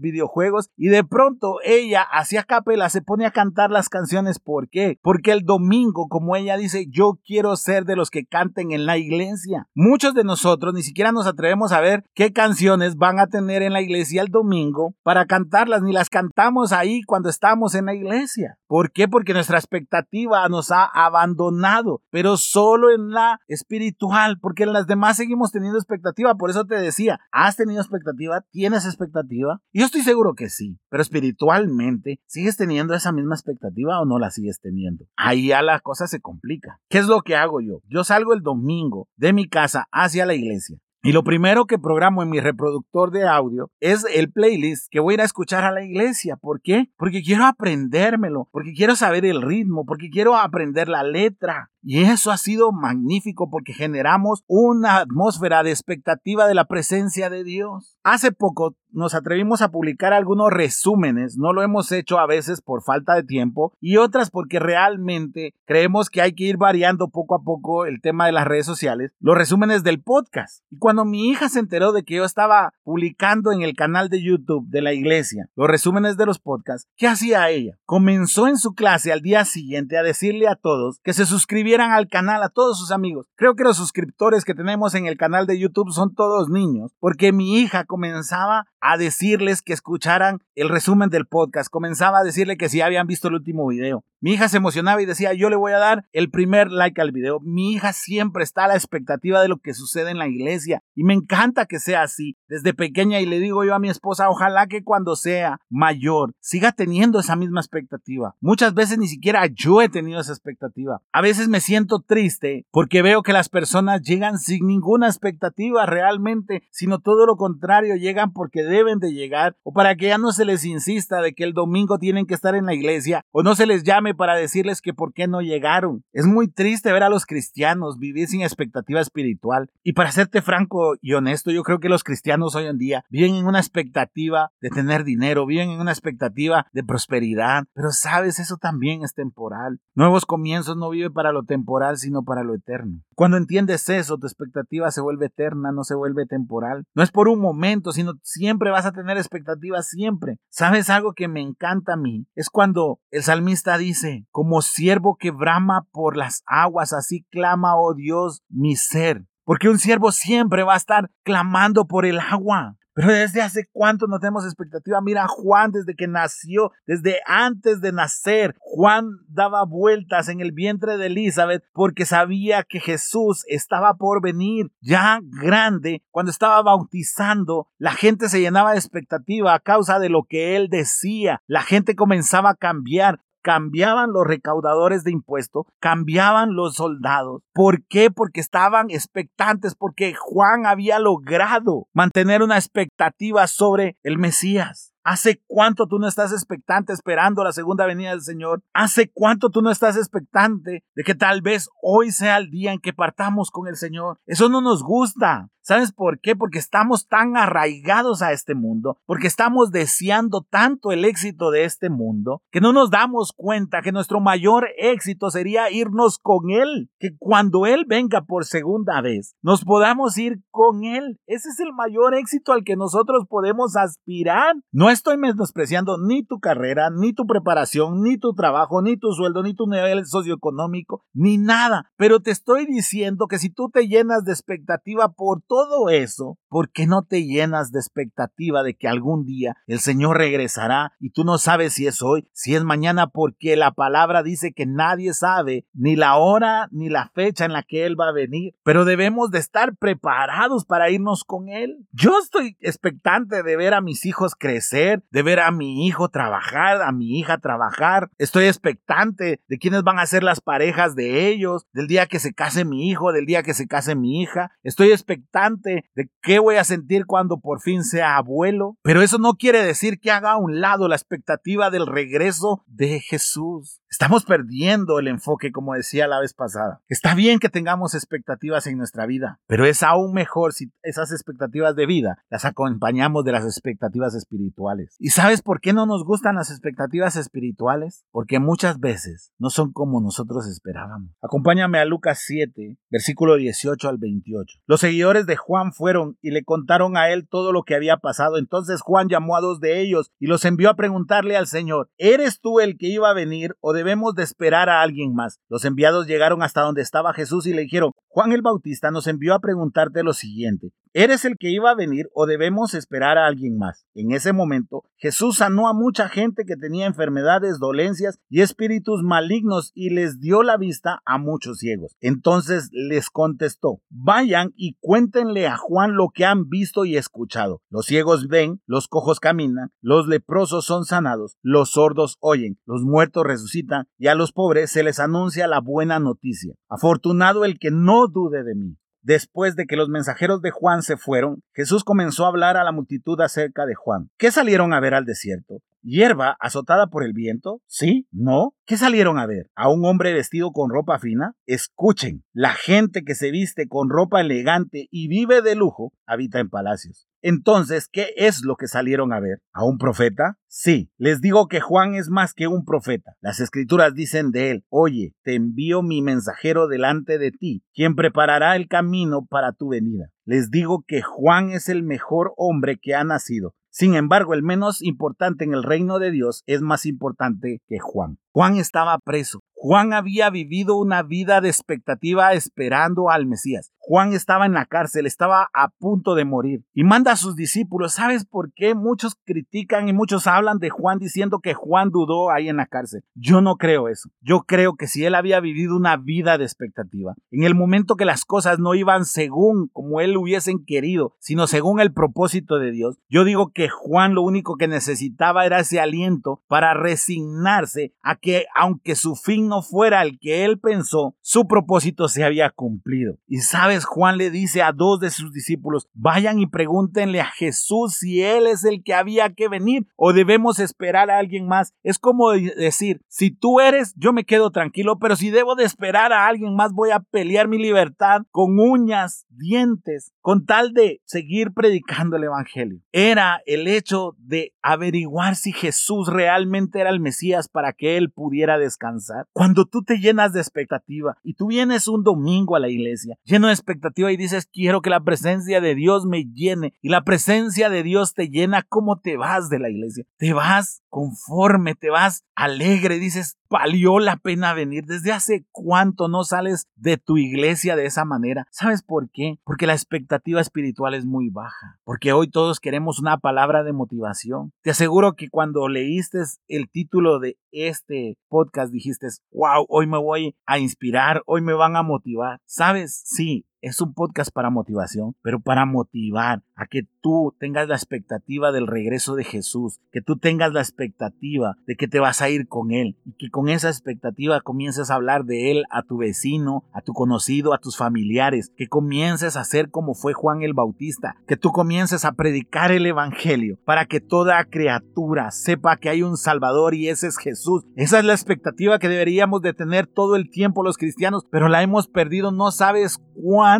videojuegos 0.00 0.70
y 0.76 0.88
de 0.88 1.04
pronto 1.04 1.58
ella 1.64 2.02
hacia 2.02 2.44
capela 2.44 2.88
se 2.88 3.02
pone 3.02 3.26
a 3.26 3.30
cantar 3.30 3.70
las 3.70 3.88
canciones. 3.88 4.38
¿Por 4.38 4.68
qué? 4.68 4.98
Porque 5.02 5.32
el 5.32 5.44
domingo, 5.44 6.08
como 6.08 6.36
ella 6.36 6.56
dice, 6.56 6.86
yo 6.88 7.18
quiero 7.24 7.56
ser 7.56 7.84
de 7.84 7.96
los 7.96 8.10
que 8.10 8.24
canten 8.24 8.72
en 8.72 8.86
la 8.86 8.98
iglesia. 8.98 9.68
Muchos 9.74 10.14
de 10.14 10.24
nosotros 10.24 10.74
ni 10.74 10.82
siquiera 10.82 11.12
nos 11.12 11.26
atrevemos 11.26 11.72
a 11.72 11.80
ver 11.80 12.04
qué 12.14 12.32
canciones 12.32 12.96
van 13.12 13.20
a 13.20 13.26
tener 13.26 13.62
en 13.62 13.74
la 13.74 13.82
iglesia 13.82 14.22
el 14.22 14.28
domingo 14.28 14.94
para 15.02 15.26
cantarlas, 15.26 15.82
ni 15.82 15.92
las 15.92 16.08
cantamos 16.08 16.72
ahí 16.72 17.02
cuando 17.02 17.28
estamos 17.28 17.74
en 17.74 17.84
la 17.84 17.94
iglesia. 17.94 18.56
¿Por 18.66 18.90
qué? 18.90 19.06
Porque 19.06 19.34
nuestra 19.34 19.58
expectativa 19.58 20.48
nos 20.48 20.70
ha 20.70 20.84
abandonado, 20.84 22.02
pero 22.10 22.38
solo 22.38 22.90
en 22.90 23.10
la 23.10 23.38
espiritual, 23.48 24.38
porque 24.40 24.62
en 24.62 24.72
las 24.72 24.86
demás 24.86 25.18
seguimos 25.18 25.52
teniendo 25.52 25.78
expectativa. 25.78 26.34
Por 26.36 26.48
eso 26.48 26.64
te 26.64 26.76
decía, 26.76 27.20
¿has 27.30 27.56
tenido 27.56 27.82
expectativa? 27.82 28.40
¿Tienes 28.50 28.86
expectativa? 28.86 29.60
Yo 29.74 29.84
estoy 29.84 30.00
seguro 30.00 30.32
que 30.34 30.48
sí, 30.48 30.78
pero 30.88 31.02
espiritualmente, 31.02 32.18
¿sigues 32.26 32.56
teniendo 32.56 32.94
esa 32.94 33.12
misma 33.12 33.34
expectativa 33.34 34.00
o 34.00 34.06
no 34.06 34.18
la 34.18 34.30
sigues 34.30 34.58
teniendo? 34.60 35.04
Ahí 35.16 35.48
ya 35.48 35.60
la 35.60 35.80
cosa 35.80 36.06
se 36.06 36.20
complica. 36.20 36.80
¿Qué 36.88 36.96
es 36.96 37.08
lo 37.08 37.20
que 37.20 37.36
hago 37.36 37.60
yo? 37.60 37.80
Yo 37.88 38.04
salgo 38.04 38.32
el 38.32 38.40
domingo 38.40 39.08
de 39.16 39.34
mi 39.34 39.48
casa 39.48 39.86
hacia 39.92 40.24
la 40.24 40.34
iglesia. 40.34 40.78
Y 41.04 41.10
lo 41.10 41.24
primero 41.24 41.66
que 41.66 41.80
programo 41.80 42.22
en 42.22 42.30
mi 42.30 42.38
reproductor 42.38 43.10
de 43.10 43.26
audio 43.26 43.72
es 43.80 44.06
el 44.14 44.30
playlist 44.30 44.86
que 44.88 45.00
voy 45.00 45.14
a 45.14 45.16
ir 45.16 45.20
a 45.22 45.24
escuchar 45.24 45.64
a 45.64 45.72
la 45.72 45.82
iglesia. 45.82 46.36
¿Por 46.36 46.60
qué? 46.62 46.92
Porque 46.96 47.24
quiero 47.24 47.44
aprendérmelo, 47.44 48.48
porque 48.52 48.72
quiero 48.72 48.94
saber 48.94 49.26
el 49.26 49.42
ritmo, 49.42 49.84
porque 49.84 50.10
quiero 50.10 50.36
aprender 50.36 50.88
la 50.88 51.02
letra. 51.02 51.72
Y 51.82 52.04
eso 52.04 52.30
ha 52.30 52.36
sido 52.36 52.70
magnífico 52.70 53.50
porque 53.50 53.72
generamos 53.72 54.44
una 54.46 54.98
atmósfera 54.98 55.64
de 55.64 55.72
expectativa 55.72 56.46
de 56.46 56.54
la 56.54 56.66
presencia 56.66 57.30
de 57.30 57.42
Dios. 57.42 57.98
Hace 58.04 58.30
poco 58.30 58.76
nos 58.92 59.14
atrevimos 59.14 59.62
a 59.62 59.70
publicar 59.70 60.12
algunos 60.12 60.50
resúmenes, 60.50 61.36
no 61.36 61.52
lo 61.52 61.62
hemos 61.62 61.90
hecho 61.92 62.18
a 62.18 62.26
veces 62.26 62.60
por 62.60 62.82
falta 62.82 63.14
de 63.14 63.22
tiempo 63.22 63.72
y 63.80 63.96
otras 63.96 64.30
porque 64.30 64.58
realmente 64.58 65.54
creemos 65.64 66.10
que 66.10 66.22
hay 66.22 66.34
que 66.34 66.44
ir 66.44 66.56
variando 66.56 67.08
poco 67.08 67.34
a 67.34 67.42
poco 67.42 67.86
el 67.86 68.00
tema 68.00 68.26
de 68.26 68.32
las 68.32 68.46
redes 68.46 68.66
sociales, 68.66 69.12
los 69.20 69.36
resúmenes 69.36 69.82
del 69.82 70.02
podcast. 70.02 70.64
Y 70.70 70.78
cuando 70.78 71.04
mi 71.04 71.28
hija 71.28 71.48
se 71.48 71.58
enteró 71.58 71.92
de 71.92 72.04
que 72.04 72.16
yo 72.16 72.24
estaba 72.24 72.72
publicando 72.82 73.52
en 73.52 73.62
el 73.62 73.74
canal 73.74 74.08
de 74.08 74.22
YouTube 74.22 74.68
de 74.68 74.82
la 74.82 74.92
iglesia 74.92 75.48
los 75.56 75.68
resúmenes 75.68 76.16
de 76.16 76.26
los 76.26 76.38
podcasts, 76.38 76.88
¿qué 76.96 77.06
hacía 77.06 77.48
ella? 77.50 77.78
Comenzó 77.84 78.48
en 78.48 78.58
su 78.58 78.74
clase 78.74 79.12
al 79.12 79.20
día 79.20 79.44
siguiente 79.44 79.98
a 79.98 80.02
decirle 80.02 80.48
a 80.48 80.56
todos 80.56 81.00
que 81.02 81.12
se 81.12 81.26
suscribieran 81.26 81.92
al 81.92 82.08
canal, 82.08 82.42
a 82.42 82.48
todos 82.48 82.78
sus 82.78 82.90
amigos. 82.90 83.26
Creo 83.36 83.54
que 83.54 83.64
los 83.64 83.76
suscriptores 83.76 84.44
que 84.44 84.54
tenemos 84.54 84.94
en 84.94 85.06
el 85.06 85.16
canal 85.16 85.46
de 85.46 85.58
YouTube 85.58 85.92
son 85.92 86.14
todos 86.14 86.48
niños, 86.48 86.92
porque 87.00 87.32
mi 87.32 87.58
hija 87.58 87.84
comenzaba 87.84 88.66
a 88.82 88.98
decirles 88.98 89.62
que 89.62 89.72
escucharan 89.72 90.40
el 90.56 90.68
resumen 90.68 91.08
del 91.08 91.26
podcast, 91.26 91.70
comenzaba 91.70 92.18
a 92.18 92.24
decirle 92.24 92.56
que 92.56 92.68
si 92.68 92.80
habían 92.80 93.06
visto 93.06 93.28
el 93.28 93.34
último 93.34 93.68
video. 93.68 94.04
Mi 94.22 94.34
hija 94.34 94.48
se 94.48 94.58
emocionaba 94.58 95.02
y 95.02 95.06
decía, 95.06 95.32
yo 95.32 95.50
le 95.50 95.56
voy 95.56 95.72
a 95.72 95.78
dar 95.78 96.04
el 96.12 96.30
primer 96.30 96.70
like 96.70 97.00
al 97.02 97.10
video. 97.10 97.40
Mi 97.40 97.72
hija 97.72 97.92
siempre 97.92 98.44
está 98.44 98.66
a 98.66 98.68
la 98.68 98.76
expectativa 98.76 99.42
de 99.42 99.48
lo 99.48 99.58
que 99.58 99.74
sucede 99.74 100.12
en 100.12 100.18
la 100.18 100.28
iglesia 100.28 100.80
y 100.94 101.02
me 101.02 101.12
encanta 101.12 101.66
que 101.66 101.80
sea 101.80 102.02
así 102.02 102.36
desde 102.46 102.72
pequeña 102.72 103.20
y 103.20 103.26
le 103.26 103.40
digo 103.40 103.64
yo 103.64 103.74
a 103.74 103.80
mi 103.80 103.88
esposa, 103.88 104.30
ojalá 104.30 104.68
que 104.68 104.84
cuando 104.84 105.16
sea 105.16 105.58
mayor 105.68 106.34
siga 106.38 106.70
teniendo 106.70 107.18
esa 107.18 107.34
misma 107.34 107.58
expectativa. 107.58 108.36
Muchas 108.40 108.74
veces 108.74 108.96
ni 108.96 109.08
siquiera 109.08 109.44
yo 109.46 109.82
he 109.82 109.88
tenido 109.88 110.20
esa 110.20 110.30
expectativa. 110.30 111.02
A 111.12 111.20
veces 111.20 111.48
me 111.48 111.58
siento 111.58 111.98
triste 111.98 112.64
porque 112.70 113.02
veo 113.02 113.24
que 113.24 113.32
las 113.32 113.48
personas 113.48 114.02
llegan 114.02 114.38
sin 114.38 114.68
ninguna 114.68 115.08
expectativa 115.08 115.84
realmente, 115.84 116.62
sino 116.70 117.00
todo 117.00 117.26
lo 117.26 117.36
contrario, 117.36 117.96
llegan 117.96 118.32
porque 118.32 118.62
deben 118.62 119.00
de 119.00 119.12
llegar 119.12 119.56
o 119.64 119.72
para 119.72 119.96
que 119.96 120.06
ya 120.06 120.18
no 120.18 120.30
se 120.30 120.44
les 120.44 120.64
insista 120.64 121.20
de 121.20 121.34
que 121.34 121.42
el 121.42 121.54
domingo 121.54 121.98
tienen 121.98 122.26
que 122.26 122.34
estar 122.34 122.54
en 122.54 122.66
la 122.66 122.74
iglesia 122.74 123.24
o 123.32 123.42
no 123.42 123.56
se 123.56 123.66
les 123.66 123.82
llame 123.82 124.11
para 124.14 124.36
decirles 124.36 124.80
que 124.80 124.94
por 124.94 125.12
qué 125.12 125.26
no 125.26 125.40
llegaron. 125.40 126.04
Es 126.12 126.26
muy 126.26 126.48
triste 126.48 126.92
ver 126.92 127.02
a 127.02 127.08
los 127.08 127.26
cristianos 127.26 127.98
vivir 127.98 128.28
sin 128.28 128.42
expectativa 128.42 129.00
espiritual. 129.00 129.70
Y 129.82 129.92
para 129.92 130.12
serte 130.12 130.42
franco 130.42 130.94
y 131.00 131.12
honesto, 131.14 131.50
yo 131.50 131.62
creo 131.62 131.80
que 131.80 131.88
los 131.88 132.04
cristianos 132.04 132.54
hoy 132.54 132.66
en 132.66 132.78
día 132.78 133.04
viven 133.10 133.34
en 133.34 133.46
una 133.46 133.58
expectativa 133.58 134.50
de 134.60 134.70
tener 134.70 135.04
dinero, 135.04 135.46
viven 135.46 135.70
en 135.70 135.80
una 135.80 135.92
expectativa 135.92 136.66
de 136.72 136.84
prosperidad. 136.84 137.64
Pero 137.74 137.90
sabes, 137.90 138.38
eso 138.38 138.56
también 138.56 139.02
es 139.02 139.14
temporal. 139.14 139.80
Nuevos 139.94 140.26
comienzos 140.26 140.76
no 140.76 140.90
vive 140.90 141.10
para 141.10 141.32
lo 141.32 141.44
temporal, 141.44 141.98
sino 141.98 142.22
para 142.22 142.42
lo 142.42 142.54
eterno. 142.54 143.00
Cuando 143.14 143.36
entiendes 143.36 143.88
eso, 143.88 144.18
tu 144.18 144.26
expectativa 144.26 144.90
se 144.90 145.00
vuelve 145.00 145.26
eterna, 145.26 145.72
no 145.72 145.84
se 145.84 145.94
vuelve 145.94 146.26
temporal. 146.26 146.84
No 146.94 147.02
es 147.02 147.10
por 147.10 147.28
un 147.28 147.40
momento, 147.40 147.92
sino 147.92 148.14
siempre 148.22 148.70
vas 148.70 148.86
a 148.86 148.92
tener 148.92 149.16
expectativas, 149.16 149.88
siempre. 149.88 150.38
¿Sabes 150.48 150.90
algo 150.90 151.12
que 151.12 151.28
me 151.28 151.40
encanta 151.40 151.94
a 151.94 151.96
mí? 151.96 152.26
Es 152.34 152.48
cuando 152.48 153.00
el 153.10 153.22
salmista 153.22 153.78
dice, 153.78 154.26
como 154.30 154.62
siervo 154.62 155.16
que 155.18 155.30
brama 155.30 155.86
por 155.92 156.16
las 156.16 156.42
aguas, 156.46 156.92
así 156.92 157.26
clama, 157.30 157.76
oh 157.76 157.94
Dios, 157.94 158.42
mi 158.48 158.76
ser. 158.76 159.26
Porque 159.44 159.68
un 159.68 159.78
siervo 159.78 160.12
siempre 160.12 160.62
va 160.62 160.74
a 160.74 160.78
estar 160.78 161.10
clamando 161.24 161.86
por 161.86 162.06
el 162.06 162.20
agua. 162.20 162.76
Pero 162.94 163.08
desde 163.08 163.40
hace 163.40 163.68
cuánto 163.72 164.06
no 164.06 164.18
tenemos 164.18 164.44
expectativa. 164.44 165.00
Mira, 165.00 165.26
Juan 165.28 165.72
desde 165.72 165.94
que 165.94 166.06
nació, 166.06 166.72
desde 166.86 167.20
antes 167.26 167.80
de 167.80 167.92
nacer, 167.92 168.54
Juan 168.58 169.18
daba 169.28 169.64
vueltas 169.64 170.28
en 170.28 170.40
el 170.40 170.52
vientre 170.52 170.96
de 170.98 171.06
Elizabeth 171.06 171.64
porque 171.72 172.04
sabía 172.04 172.64
que 172.64 172.80
Jesús 172.80 173.44
estaba 173.48 173.94
por 173.94 174.20
venir 174.20 174.70
ya 174.80 175.20
grande. 175.22 176.02
Cuando 176.10 176.30
estaba 176.30 176.62
bautizando, 176.62 177.68
la 177.78 177.92
gente 177.92 178.28
se 178.28 178.40
llenaba 178.40 178.72
de 178.72 178.78
expectativa 178.78 179.54
a 179.54 179.60
causa 179.60 179.98
de 179.98 180.08
lo 180.08 180.24
que 180.24 180.56
él 180.56 180.68
decía. 180.68 181.40
La 181.46 181.62
gente 181.62 181.96
comenzaba 181.96 182.50
a 182.50 182.56
cambiar 182.56 183.20
cambiaban 183.42 184.12
los 184.12 184.26
recaudadores 184.26 185.04
de 185.04 185.10
impuestos, 185.10 185.66
cambiaban 185.80 186.54
los 186.54 186.74
soldados. 186.74 187.42
¿Por 187.52 187.84
qué? 187.86 188.10
Porque 188.10 188.40
estaban 188.40 188.90
expectantes, 188.90 189.74
porque 189.74 190.14
Juan 190.14 190.66
había 190.66 190.98
logrado 190.98 191.88
mantener 191.92 192.42
una 192.42 192.56
expectativa 192.56 193.46
sobre 193.46 193.98
el 194.02 194.18
Mesías. 194.18 194.92
¿Hace 195.04 195.42
cuánto 195.48 195.88
tú 195.88 195.98
no 195.98 196.06
estás 196.06 196.32
expectante 196.32 196.92
esperando 196.92 197.42
la 197.42 197.52
segunda 197.52 197.86
venida 197.86 198.10
del 198.10 198.22
Señor? 198.22 198.62
¿Hace 198.72 199.10
cuánto 199.10 199.50
tú 199.50 199.60
no 199.60 199.70
estás 199.70 199.96
expectante 199.96 200.84
de 200.94 201.02
que 201.02 201.16
tal 201.16 201.42
vez 201.42 201.68
hoy 201.82 202.12
sea 202.12 202.36
el 202.36 202.50
día 202.50 202.72
en 202.72 202.78
que 202.78 202.92
partamos 202.92 203.50
con 203.50 203.66
el 203.66 203.76
Señor? 203.76 204.20
Eso 204.26 204.48
no 204.48 204.60
nos 204.60 204.84
gusta. 204.84 205.48
¿Sabes 205.62 205.92
por 205.92 206.18
qué? 206.20 206.34
Porque 206.34 206.58
estamos 206.58 207.06
tan 207.06 207.36
arraigados 207.36 208.20
a 208.20 208.32
este 208.32 208.54
mundo, 208.54 208.98
porque 209.06 209.28
estamos 209.28 209.70
deseando 209.70 210.42
tanto 210.42 210.90
el 210.90 211.04
éxito 211.04 211.50
de 211.50 211.64
este 211.64 211.88
mundo, 211.88 212.42
que 212.50 212.60
no 212.60 212.72
nos 212.72 212.90
damos 212.90 213.32
cuenta 213.36 213.80
que 213.80 213.92
nuestro 213.92 214.20
mayor 214.20 214.68
éxito 214.76 215.30
sería 215.30 215.70
irnos 215.70 216.18
con 216.18 216.50
Él, 216.50 216.90
que 216.98 217.10
cuando 217.18 217.66
Él 217.66 217.84
venga 217.86 218.22
por 218.22 218.44
segunda 218.44 219.00
vez, 219.00 219.36
nos 219.40 219.64
podamos 219.64 220.18
ir 220.18 220.42
con 220.50 220.84
Él. 220.84 221.20
Ese 221.26 221.48
es 221.48 221.60
el 221.60 221.72
mayor 221.72 222.14
éxito 222.14 222.52
al 222.52 222.64
que 222.64 222.74
nosotros 222.74 223.26
podemos 223.28 223.76
aspirar. 223.76 224.56
No 224.72 224.90
estoy 224.90 225.16
menospreciando 225.16 225.96
ni 225.96 226.24
tu 226.24 226.40
carrera, 226.40 226.90
ni 226.90 227.12
tu 227.12 227.24
preparación, 227.24 228.02
ni 228.02 228.18
tu 228.18 228.34
trabajo, 228.34 228.82
ni 228.82 228.96
tu 228.96 229.12
sueldo, 229.12 229.44
ni 229.44 229.54
tu 229.54 229.66
nivel 229.68 230.06
socioeconómico, 230.06 231.04
ni 231.12 231.38
nada, 231.38 231.92
pero 231.96 232.20
te 232.20 232.32
estoy 232.32 232.66
diciendo 232.66 233.26
que 233.28 233.38
si 233.38 233.50
tú 233.50 233.70
te 233.70 233.86
llenas 233.86 234.24
de 234.24 234.32
expectativa 234.32 235.12
por 235.12 235.42
todo 235.52 235.90
eso, 235.90 236.38
¿por 236.52 236.70
qué 236.70 236.86
no 236.86 237.02
te 237.02 237.24
llenas 237.24 237.72
de 237.72 237.78
expectativa 237.78 238.62
de 238.62 238.74
que 238.74 238.86
algún 238.86 239.24
día 239.24 239.56
el 239.66 239.80
Señor 239.80 240.18
regresará 240.18 240.92
y 241.00 241.08
tú 241.08 241.24
no 241.24 241.38
sabes 241.38 241.72
si 241.72 241.86
es 241.86 242.02
hoy, 242.02 242.28
si 242.34 242.54
es 242.54 242.62
mañana, 242.62 243.06
porque 243.06 243.56
la 243.56 243.72
palabra 243.72 244.22
dice 244.22 244.52
que 244.52 244.66
nadie 244.66 245.14
sabe 245.14 245.64
ni 245.72 245.96
la 245.96 246.16
hora 246.16 246.68
ni 246.70 246.90
la 246.90 247.10
fecha 247.14 247.46
en 247.46 247.54
la 247.54 247.62
que 247.62 247.86
Él 247.86 247.98
va 247.98 248.10
a 248.10 248.12
venir, 248.12 248.54
pero 248.64 248.84
debemos 248.84 249.30
de 249.30 249.38
estar 249.38 249.74
preparados 249.76 250.66
para 250.66 250.90
irnos 250.90 251.24
con 251.24 251.48
Él. 251.48 251.86
Yo 251.90 252.18
estoy 252.18 252.58
expectante 252.60 253.42
de 253.42 253.56
ver 253.56 253.72
a 253.72 253.80
mis 253.80 254.04
hijos 254.04 254.34
crecer, 254.34 255.02
de 255.10 255.22
ver 255.22 255.40
a 255.40 255.52
mi 255.52 255.86
hijo 255.86 256.10
trabajar, 256.10 256.82
a 256.82 256.92
mi 256.92 257.18
hija 257.18 257.38
trabajar. 257.38 258.10
Estoy 258.18 258.44
expectante 258.44 259.40
de 259.48 259.58
quiénes 259.58 259.84
van 259.84 259.98
a 259.98 260.04
ser 260.04 260.22
las 260.22 260.42
parejas 260.42 260.94
de 260.96 261.28
ellos, 261.28 261.66
del 261.72 261.86
día 261.86 262.08
que 262.08 262.18
se 262.18 262.34
case 262.34 262.66
mi 262.66 262.90
hijo, 262.90 263.10
del 263.12 263.24
día 263.24 263.42
que 263.42 263.54
se 263.54 263.66
case 263.66 263.94
mi 263.94 264.20
hija. 264.20 264.52
Estoy 264.62 264.90
expectante 264.90 265.86
de 265.94 266.10
qué 266.20 266.41
voy 266.42 266.56
a 266.56 266.64
sentir 266.64 267.06
cuando 267.06 267.40
por 267.40 267.60
fin 267.60 267.84
sea 267.84 268.16
abuelo? 268.16 268.76
Pero 268.82 269.02
eso 269.02 269.18
no 269.18 269.34
quiere 269.34 269.64
decir 269.64 270.00
que 270.00 270.10
haga 270.10 270.32
a 270.32 270.36
un 270.36 270.60
lado 270.60 270.88
la 270.88 270.96
expectativa 270.96 271.70
del 271.70 271.86
regreso 271.86 272.62
de 272.66 273.00
Jesús. 273.00 273.80
Estamos 273.92 274.24
perdiendo 274.24 274.98
el 274.98 275.06
enfoque, 275.06 275.52
como 275.52 275.74
decía 275.74 276.08
la 276.08 276.18
vez 276.18 276.32
pasada. 276.32 276.80
Está 276.88 277.14
bien 277.14 277.38
que 277.38 277.50
tengamos 277.50 277.94
expectativas 277.94 278.66
en 278.66 278.78
nuestra 278.78 279.04
vida, 279.04 279.40
pero 279.46 279.66
es 279.66 279.82
aún 279.82 280.14
mejor 280.14 280.54
si 280.54 280.72
esas 280.82 281.12
expectativas 281.12 281.76
de 281.76 281.84
vida 281.84 282.24
las 282.30 282.46
acompañamos 282.46 283.22
de 283.24 283.32
las 283.32 283.44
expectativas 283.44 284.14
espirituales. 284.14 284.96
¿Y 284.98 285.10
sabes 285.10 285.42
por 285.42 285.60
qué 285.60 285.74
no 285.74 285.84
nos 285.84 286.04
gustan 286.04 286.36
las 286.36 286.50
expectativas 286.50 287.16
espirituales? 287.16 288.06
Porque 288.10 288.38
muchas 288.38 288.80
veces 288.80 289.32
no 289.38 289.50
son 289.50 289.72
como 289.72 290.00
nosotros 290.00 290.46
esperábamos. 290.46 291.10
Acompáñame 291.20 291.78
a 291.78 291.84
Lucas 291.84 292.22
7, 292.24 292.78
versículo 292.90 293.36
18 293.36 293.88
al 293.88 293.98
28. 293.98 294.58
Los 294.66 294.80
seguidores 294.80 295.26
de 295.26 295.36
Juan 295.36 295.72
fueron 295.72 296.16
y 296.22 296.30
le 296.32 296.44
contaron 296.44 296.96
a 296.96 297.10
él 297.10 297.28
todo 297.28 297.52
lo 297.52 297.62
que 297.62 297.74
había 297.74 297.98
pasado. 297.98 298.38
Entonces 298.38 298.80
Juan 298.80 299.08
llamó 299.08 299.36
a 299.36 299.42
dos 299.42 299.60
de 299.60 299.82
ellos 299.82 300.10
y 300.18 300.28
los 300.28 300.46
envió 300.46 300.70
a 300.70 300.76
preguntarle 300.76 301.36
al 301.36 301.46
Señor, 301.46 301.90
¿eres 301.98 302.40
tú 302.40 302.60
el 302.60 302.78
que 302.78 302.86
iba 302.86 303.10
a 303.10 303.14
venir 303.14 303.54
o 303.60 303.74
de 303.74 303.82
debemos 303.82 304.14
de 304.14 304.22
esperar 304.22 304.68
a 304.68 304.80
alguien 304.80 305.12
más. 305.12 305.40
Los 305.48 305.64
enviados 305.64 306.06
llegaron 306.06 306.42
hasta 306.42 306.60
donde 306.60 306.82
estaba 306.82 307.12
Jesús 307.12 307.46
y 307.46 307.52
le 307.52 307.62
dijeron, 307.62 307.90
Juan 308.06 308.30
el 308.32 308.42
Bautista 308.42 308.92
nos 308.92 309.08
envió 309.08 309.34
a 309.34 309.40
preguntarte 309.40 310.04
lo 310.04 310.12
siguiente, 310.12 310.70
¿eres 310.92 311.24
el 311.24 311.36
que 311.38 311.50
iba 311.50 311.70
a 311.70 311.74
venir 311.74 312.08
o 312.14 312.26
debemos 312.26 312.74
esperar 312.74 313.18
a 313.18 313.26
alguien 313.26 313.58
más? 313.58 313.86
En 313.94 314.12
ese 314.12 314.32
momento, 314.32 314.84
Jesús 314.96 315.38
sanó 315.38 315.68
a 315.68 315.72
mucha 315.72 316.08
gente 316.08 316.44
que 316.44 316.56
tenía 316.56 316.86
enfermedades, 316.86 317.58
dolencias 317.58 318.18
y 318.28 318.40
espíritus 318.40 319.02
malignos 319.02 319.72
y 319.74 319.90
les 319.90 320.20
dio 320.20 320.42
la 320.42 320.56
vista 320.56 321.02
a 321.04 321.18
muchos 321.18 321.58
ciegos. 321.58 321.96
Entonces 322.00 322.68
les 322.72 323.10
contestó, 323.10 323.80
vayan 323.90 324.52
y 324.56 324.76
cuéntenle 324.80 325.46
a 325.46 325.56
Juan 325.56 325.94
lo 325.96 326.10
que 326.14 326.24
han 326.24 326.48
visto 326.48 326.84
y 326.84 326.96
escuchado. 326.96 327.62
Los 327.70 327.86
ciegos 327.86 328.28
ven, 328.28 328.60
los 328.66 328.88
cojos 328.88 329.20
caminan, 329.20 329.70
los 329.80 330.06
leprosos 330.06 330.64
son 330.64 330.84
sanados, 330.84 331.36
los 331.42 331.72
sordos 331.72 332.16
oyen, 332.20 332.58
los 332.66 332.82
muertos 332.82 333.24
resucitan 333.24 333.88
y 333.98 334.08
a 334.08 334.14
los 334.14 334.32
pobres 334.32 334.70
se 334.70 334.82
les 334.82 335.00
anuncia 335.00 335.46
la 335.46 335.60
buena 335.60 335.98
noticia. 335.98 336.54
Afortunado 336.68 337.44
el 337.44 337.58
que 337.58 337.70
no 337.70 338.06
dude 338.08 338.44
de 338.44 338.54
mí. 338.54 338.76
Después 339.02 339.56
de 339.56 339.66
que 339.66 339.76
los 339.76 339.88
mensajeros 339.88 340.42
de 340.42 340.52
Juan 340.52 340.82
se 340.82 340.96
fueron, 340.96 341.42
Jesús 341.54 341.82
comenzó 341.82 342.24
a 342.24 342.28
hablar 342.28 342.56
a 342.56 342.62
la 342.62 342.70
multitud 342.70 343.20
acerca 343.20 343.66
de 343.66 343.74
Juan. 343.74 344.10
¿Qué 344.16 344.30
salieron 344.30 344.72
a 344.72 344.80
ver 344.80 344.94
al 344.94 345.04
desierto? 345.04 345.58
¿Hierba 345.82 346.36
azotada 346.38 346.86
por 346.86 347.02
el 347.02 347.12
viento? 347.12 347.60
¿Sí? 347.66 348.06
¿No? 348.12 348.54
¿Qué 348.66 348.76
salieron 348.76 349.18
a 349.18 349.26
ver? 349.26 349.50
¿A 349.56 349.68
un 349.68 349.84
hombre 349.84 350.14
vestido 350.14 350.52
con 350.52 350.70
ropa 350.70 351.00
fina? 351.00 351.34
Escuchen, 351.44 352.24
la 352.32 352.54
gente 352.54 353.02
que 353.02 353.16
se 353.16 353.32
viste 353.32 353.66
con 353.66 353.90
ropa 353.90 354.20
elegante 354.20 354.86
y 354.92 355.08
vive 355.08 355.42
de 355.42 355.56
lujo 355.56 355.92
habita 356.06 356.38
en 356.38 356.50
palacios. 356.50 357.08
Entonces, 357.20 357.88
¿qué 357.90 358.14
es 358.16 358.42
lo 358.44 358.56
que 358.56 358.68
salieron 358.68 359.12
a 359.12 359.20
ver? 359.20 359.38
¿A 359.52 359.64
un 359.64 359.78
profeta? 359.78 360.38
Sí, 360.46 360.90
les 360.98 361.20
digo 361.20 361.48
que 361.48 361.60
Juan 361.60 361.94
es 361.94 362.08
más 362.10 362.32
que 362.34 362.46
un 362.46 362.64
profeta. 362.64 363.16
Las 363.20 363.40
escrituras 363.40 363.94
dicen 363.94 364.30
de 364.30 364.50
él, 364.50 364.64
oye, 364.68 365.14
te 365.22 365.34
envío 365.34 365.82
mi 365.82 366.02
mensajero 366.02 366.68
delante 366.68 367.18
de 367.18 367.30
ti, 367.32 367.64
quien 367.74 367.96
preparará 367.96 368.54
el 368.54 368.68
camino 368.68 369.24
para 369.24 369.52
tu 369.52 369.68
venida. 369.68 370.10
Les 370.24 370.50
digo 370.50 370.84
que 370.86 371.02
Juan 371.02 371.50
es 371.50 371.68
el 371.68 371.82
mejor 371.82 372.32
hombre 372.36 372.78
que 372.80 372.94
ha 372.94 373.04
nacido. 373.04 373.54
Sin 373.74 373.94
embargo, 373.94 374.34
el 374.34 374.42
menos 374.42 374.82
importante 374.82 375.44
en 375.44 375.54
el 375.54 375.62
reino 375.62 375.98
de 375.98 376.10
Dios 376.10 376.42
es 376.46 376.60
más 376.60 376.84
importante 376.84 377.62
que 377.66 377.78
Juan. 377.78 378.18
Juan 378.34 378.56
estaba 378.56 378.98
preso. 378.98 379.40
Juan 379.54 379.92
había 379.92 380.28
vivido 380.30 380.76
una 380.76 381.02
vida 381.02 381.40
de 381.40 381.48
expectativa 381.48 382.32
esperando 382.32 383.10
al 383.10 383.26
Mesías. 383.26 383.70
Juan 383.84 384.12
estaba 384.12 384.46
en 384.46 384.54
la 384.54 384.64
cárcel, 384.64 385.06
estaba 385.06 385.50
a 385.52 385.68
punto 385.68 386.14
de 386.14 386.24
morir 386.24 386.64
y 386.72 386.82
manda 386.82 387.12
a 387.12 387.16
sus 387.16 387.34
discípulos. 387.36 387.94
¿Sabes 387.94 388.24
por 388.24 388.52
qué 388.54 388.74
muchos 388.74 389.16
critican 389.24 389.88
y 389.88 389.92
muchos 389.92 390.28
hablan 390.28 390.58
de 390.58 390.70
Juan 390.70 390.98
diciendo 390.98 391.40
que 391.40 391.54
Juan 391.54 391.90
dudó 391.90 392.30
ahí 392.30 392.48
en 392.48 392.56
la 392.56 392.66
cárcel? 392.66 393.02
Yo 393.14 393.40
no 393.40 393.56
creo 393.56 393.88
eso. 393.88 394.08
Yo 394.20 394.42
creo 394.42 394.76
que 394.76 394.86
si 394.86 395.04
él 395.04 395.16
había 395.16 395.40
vivido 395.40 395.76
una 395.76 395.96
vida 395.96 396.38
de 396.38 396.44
expectativa, 396.44 397.14
en 397.32 397.42
el 397.42 397.56
momento 397.56 397.96
que 397.96 398.04
las 398.04 398.24
cosas 398.24 398.60
no 398.60 398.74
iban 398.74 399.04
según 399.04 399.68
como 399.72 400.00
él 400.00 400.16
hubiesen 400.16 400.64
querido, 400.64 401.14
sino 401.18 401.48
según 401.48 401.80
el 401.80 401.92
propósito 401.92 402.58
de 402.58 402.70
Dios, 402.70 402.98
yo 403.08 403.24
digo 403.24 403.50
que 403.52 403.68
Juan 403.68 404.14
lo 404.14 404.22
único 404.22 404.56
que 404.56 404.68
necesitaba 404.68 405.44
era 405.44 405.58
ese 405.58 405.80
aliento 405.80 406.40
para 406.46 406.72
resignarse 406.74 407.94
a 408.02 408.16
que 408.22 408.46
aunque 408.54 408.94
su 408.94 409.16
fin 409.16 409.48
no 409.48 409.60
fuera 409.60 410.00
el 410.02 410.18
que 410.18 410.44
él 410.44 410.58
pensó, 410.58 411.16
su 411.20 411.46
propósito 411.46 412.08
se 412.08 412.24
había 412.24 412.48
cumplido. 412.50 413.18
Y 413.26 413.38
sabes, 413.38 413.84
Juan 413.84 414.16
le 414.16 414.30
dice 414.30 414.62
a 414.62 414.72
dos 414.72 415.00
de 415.00 415.10
sus 415.10 415.32
discípulos, 415.32 415.88
vayan 415.92 416.38
y 416.38 416.46
pregúntenle 416.46 417.20
a 417.20 417.26
Jesús 417.26 417.96
si 417.98 418.22
él 418.22 418.46
es 418.46 418.64
el 418.64 418.82
que 418.82 418.94
había 418.94 419.34
que 419.34 419.48
venir 419.48 419.86
o 419.96 420.12
debemos 420.12 420.60
esperar 420.60 421.10
a 421.10 421.18
alguien 421.18 421.46
más. 421.46 421.74
Es 421.82 421.98
como 421.98 422.30
decir, 422.30 423.02
si 423.08 423.30
tú 423.30 423.60
eres, 423.60 423.92
yo 423.96 424.12
me 424.12 424.24
quedo 424.24 424.50
tranquilo, 424.52 424.98
pero 424.98 425.16
si 425.16 425.30
debo 425.30 425.56
de 425.56 425.64
esperar 425.64 426.12
a 426.12 426.26
alguien 426.26 426.54
más, 426.54 426.72
voy 426.72 426.90
a 426.90 427.00
pelear 427.00 427.48
mi 427.48 427.58
libertad 427.58 428.22
con 428.30 428.58
uñas, 428.60 429.26
dientes, 429.30 430.12
con 430.20 430.46
tal 430.46 430.72
de 430.72 431.00
seguir 431.04 431.52
predicando 431.52 432.16
el 432.16 432.24
Evangelio. 432.24 432.80
Era 432.92 433.42
el 433.46 433.66
hecho 433.66 434.14
de 434.18 434.54
averiguar 434.62 435.34
si 435.34 435.52
Jesús 435.52 436.08
realmente 436.08 436.80
era 436.80 436.90
el 436.90 437.00
Mesías 437.00 437.48
para 437.48 437.72
que 437.72 437.96
él 437.96 438.11
pudiera 438.14 438.58
descansar. 438.58 439.26
Cuando 439.32 439.66
tú 439.66 439.82
te 439.82 439.98
llenas 439.98 440.32
de 440.32 440.40
expectativa 440.40 441.16
y 441.22 441.34
tú 441.34 441.48
vienes 441.48 441.88
un 441.88 442.04
domingo 442.04 442.56
a 442.56 442.60
la 442.60 442.68
iglesia 442.68 443.18
lleno 443.24 443.46
de 443.46 443.54
expectativa 443.54 444.12
y 444.12 444.16
dices, 444.16 444.46
quiero 444.46 444.82
que 444.82 444.90
la 444.90 445.02
presencia 445.02 445.60
de 445.60 445.74
Dios 445.74 446.06
me 446.06 446.24
llene 446.24 446.74
y 446.80 446.88
la 446.88 447.02
presencia 447.02 447.70
de 447.70 447.82
Dios 447.82 448.14
te 448.14 448.28
llena, 448.28 448.62
¿cómo 448.62 449.00
te 449.00 449.16
vas 449.16 449.48
de 449.48 449.58
la 449.58 449.70
iglesia? 449.70 450.04
Te 450.18 450.32
vas 450.32 450.82
conforme, 450.88 451.74
te 451.74 451.90
vas 451.90 452.24
alegre, 452.34 452.98
dices, 452.98 453.38
valió 453.52 453.98
la 453.98 454.16
pena 454.16 454.54
venir. 454.54 454.84
¿Desde 454.86 455.12
hace 455.12 455.44
cuánto 455.52 456.08
no 456.08 456.24
sales 456.24 456.66
de 456.74 456.96
tu 456.96 457.18
iglesia 457.18 457.76
de 457.76 457.84
esa 457.84 458.04
manera? 458.04 458.46
¿Sabes 458.50 458.82
por 458.82 459.10
qué? 459.10 459.38
Porque 459.44 459.66
la 459.66 459.74
expectativa 459.74 460.40
espiritual 460.40 460.94
es 460.94 461.04
muy 461.04 461.28
baja. 461.28 461.78
Porque 461.84 462.14
hoy 462.14 462.28
todos 462.28 462.60
queremos 462.60 462.98
una 462.98 463.18
palabra 463.18 463.62
de 463.62 463.74
motivación. 463.74 464.52
Te 464.62 464.70
aseguro 464.70 465.12
que 465.12 465.28
cuando 465.28 465.68
leíste 465.68 466.22
el 466.48 466.70
título 466.70 467.20
de 467.20 467.36
este 467.52 468.16
podcast 468.28 468.72
dijiste, 468.72 469.08
wow, 469.30 469.66
hoy 469.68 469.86
me 469.86 469.98
voy 469.98 470.34
a 470.46 470.58
inspirar, 470.58 471.22
hoy 471.26 471.42
me 471.42 471.52
van 471.52 471.76
a 471.76 471.82
motivar. 471.82 472.40
¿Sabes? 472.46 473.02
Sí, 473.04 473.44
es 473.62 473.80
un 473.80 473.94
podcast 473.94 474.32
para 474.32 474.50
motivación, 474.50 475.14
pero 475.22 475.40
para 475.40 475.64
motivar 475.64 476.42
a 476.56 476.66
que 476.66 476.82
tú 477.00 477.34
tengas 477.38 477.68
la 477.68 477.76
expectativa 477.76 478.50
del 478.50 478.66
regreso 478.66 479.14
de 479.14 479.22
Jesús, 479.22 479.78
que 479.92 480.02
tú 480.02 480.18
tengas 480.18 480.52
la 480.52 480.60
expectativa 480.60 481.54
de 481.66 481.76
que 481.76 481.86
te 481.86 482.00
vas 482.00 482.22
a 482.22 482.28
ir 482.28 482.48
con 482.48 482.72
Él 482.72 482.96
y 483.06 483.12
que 483.12 483.30
con 483.30 483.48
esa 483.48 483.68
expectativa 483.68 484.40
comiences 484.40 484.90
a 484.90 484.96
hablar 484.96 485.24
de 485.24 485.52
Él 485.52 485.64
a 485.70 485.84
tu 485.84 485.98
vecino, 485.98 486.64
a 486.72 486.80
tu 486.80 486.92
conocido, 486.92 487.54
a 487.54 487.58
tus 487.58 487.76
familiares, 487.76 488.52
que 488.56 488.66
comiences 488.66 489.36
a 489.36 489.44
ser 489.44 489.70
como 489.70 489.94
fue 489.94 490.12
Juan 490.12 490.42
el 490.42 490.54
Bautista, 490.54 491.14
que 491.28 491.36
tú 491.36 491.52
comiences 491.52 492.04
a 492.04 492.12
predicar 492.12 492.72
el 492.72 492.84
Evangelio 492.84 493.58
para 493.64 493.86
que 493.86 494.00
toda 494.00 494.44
criatura 494.46 495.30
sepa 495.30 495.76
que 495.76 495.88
hay 495.88 496.02
un 496.02 496.16
Salvador 496.16 496.74
y 496.74 496.88
ese 496.88 497.06
es 497.06 497.16
Jesús. 497.16 497.64
Esa 497.76 498.00
es 498.00 498.04
la 498.04 498.12
expectativa 498.12 498.80
que 498.80 498.88
deberíamos 498.88 499.40
de 499.40 499.54
tener 499.54 499.86
todo 499.86 500.16
el 500.16 500.30
tiempo 500.30 500.64
los 500.64 500.78
cristianos, 500.78 501.24
pero 501.30 501.48
la 501.48 501.62
hemos 501.62 501.86
perdido, 501.86 502.32
no 502.32 502.50
sabes 502.50 502.98
cuánto 503.14 503.51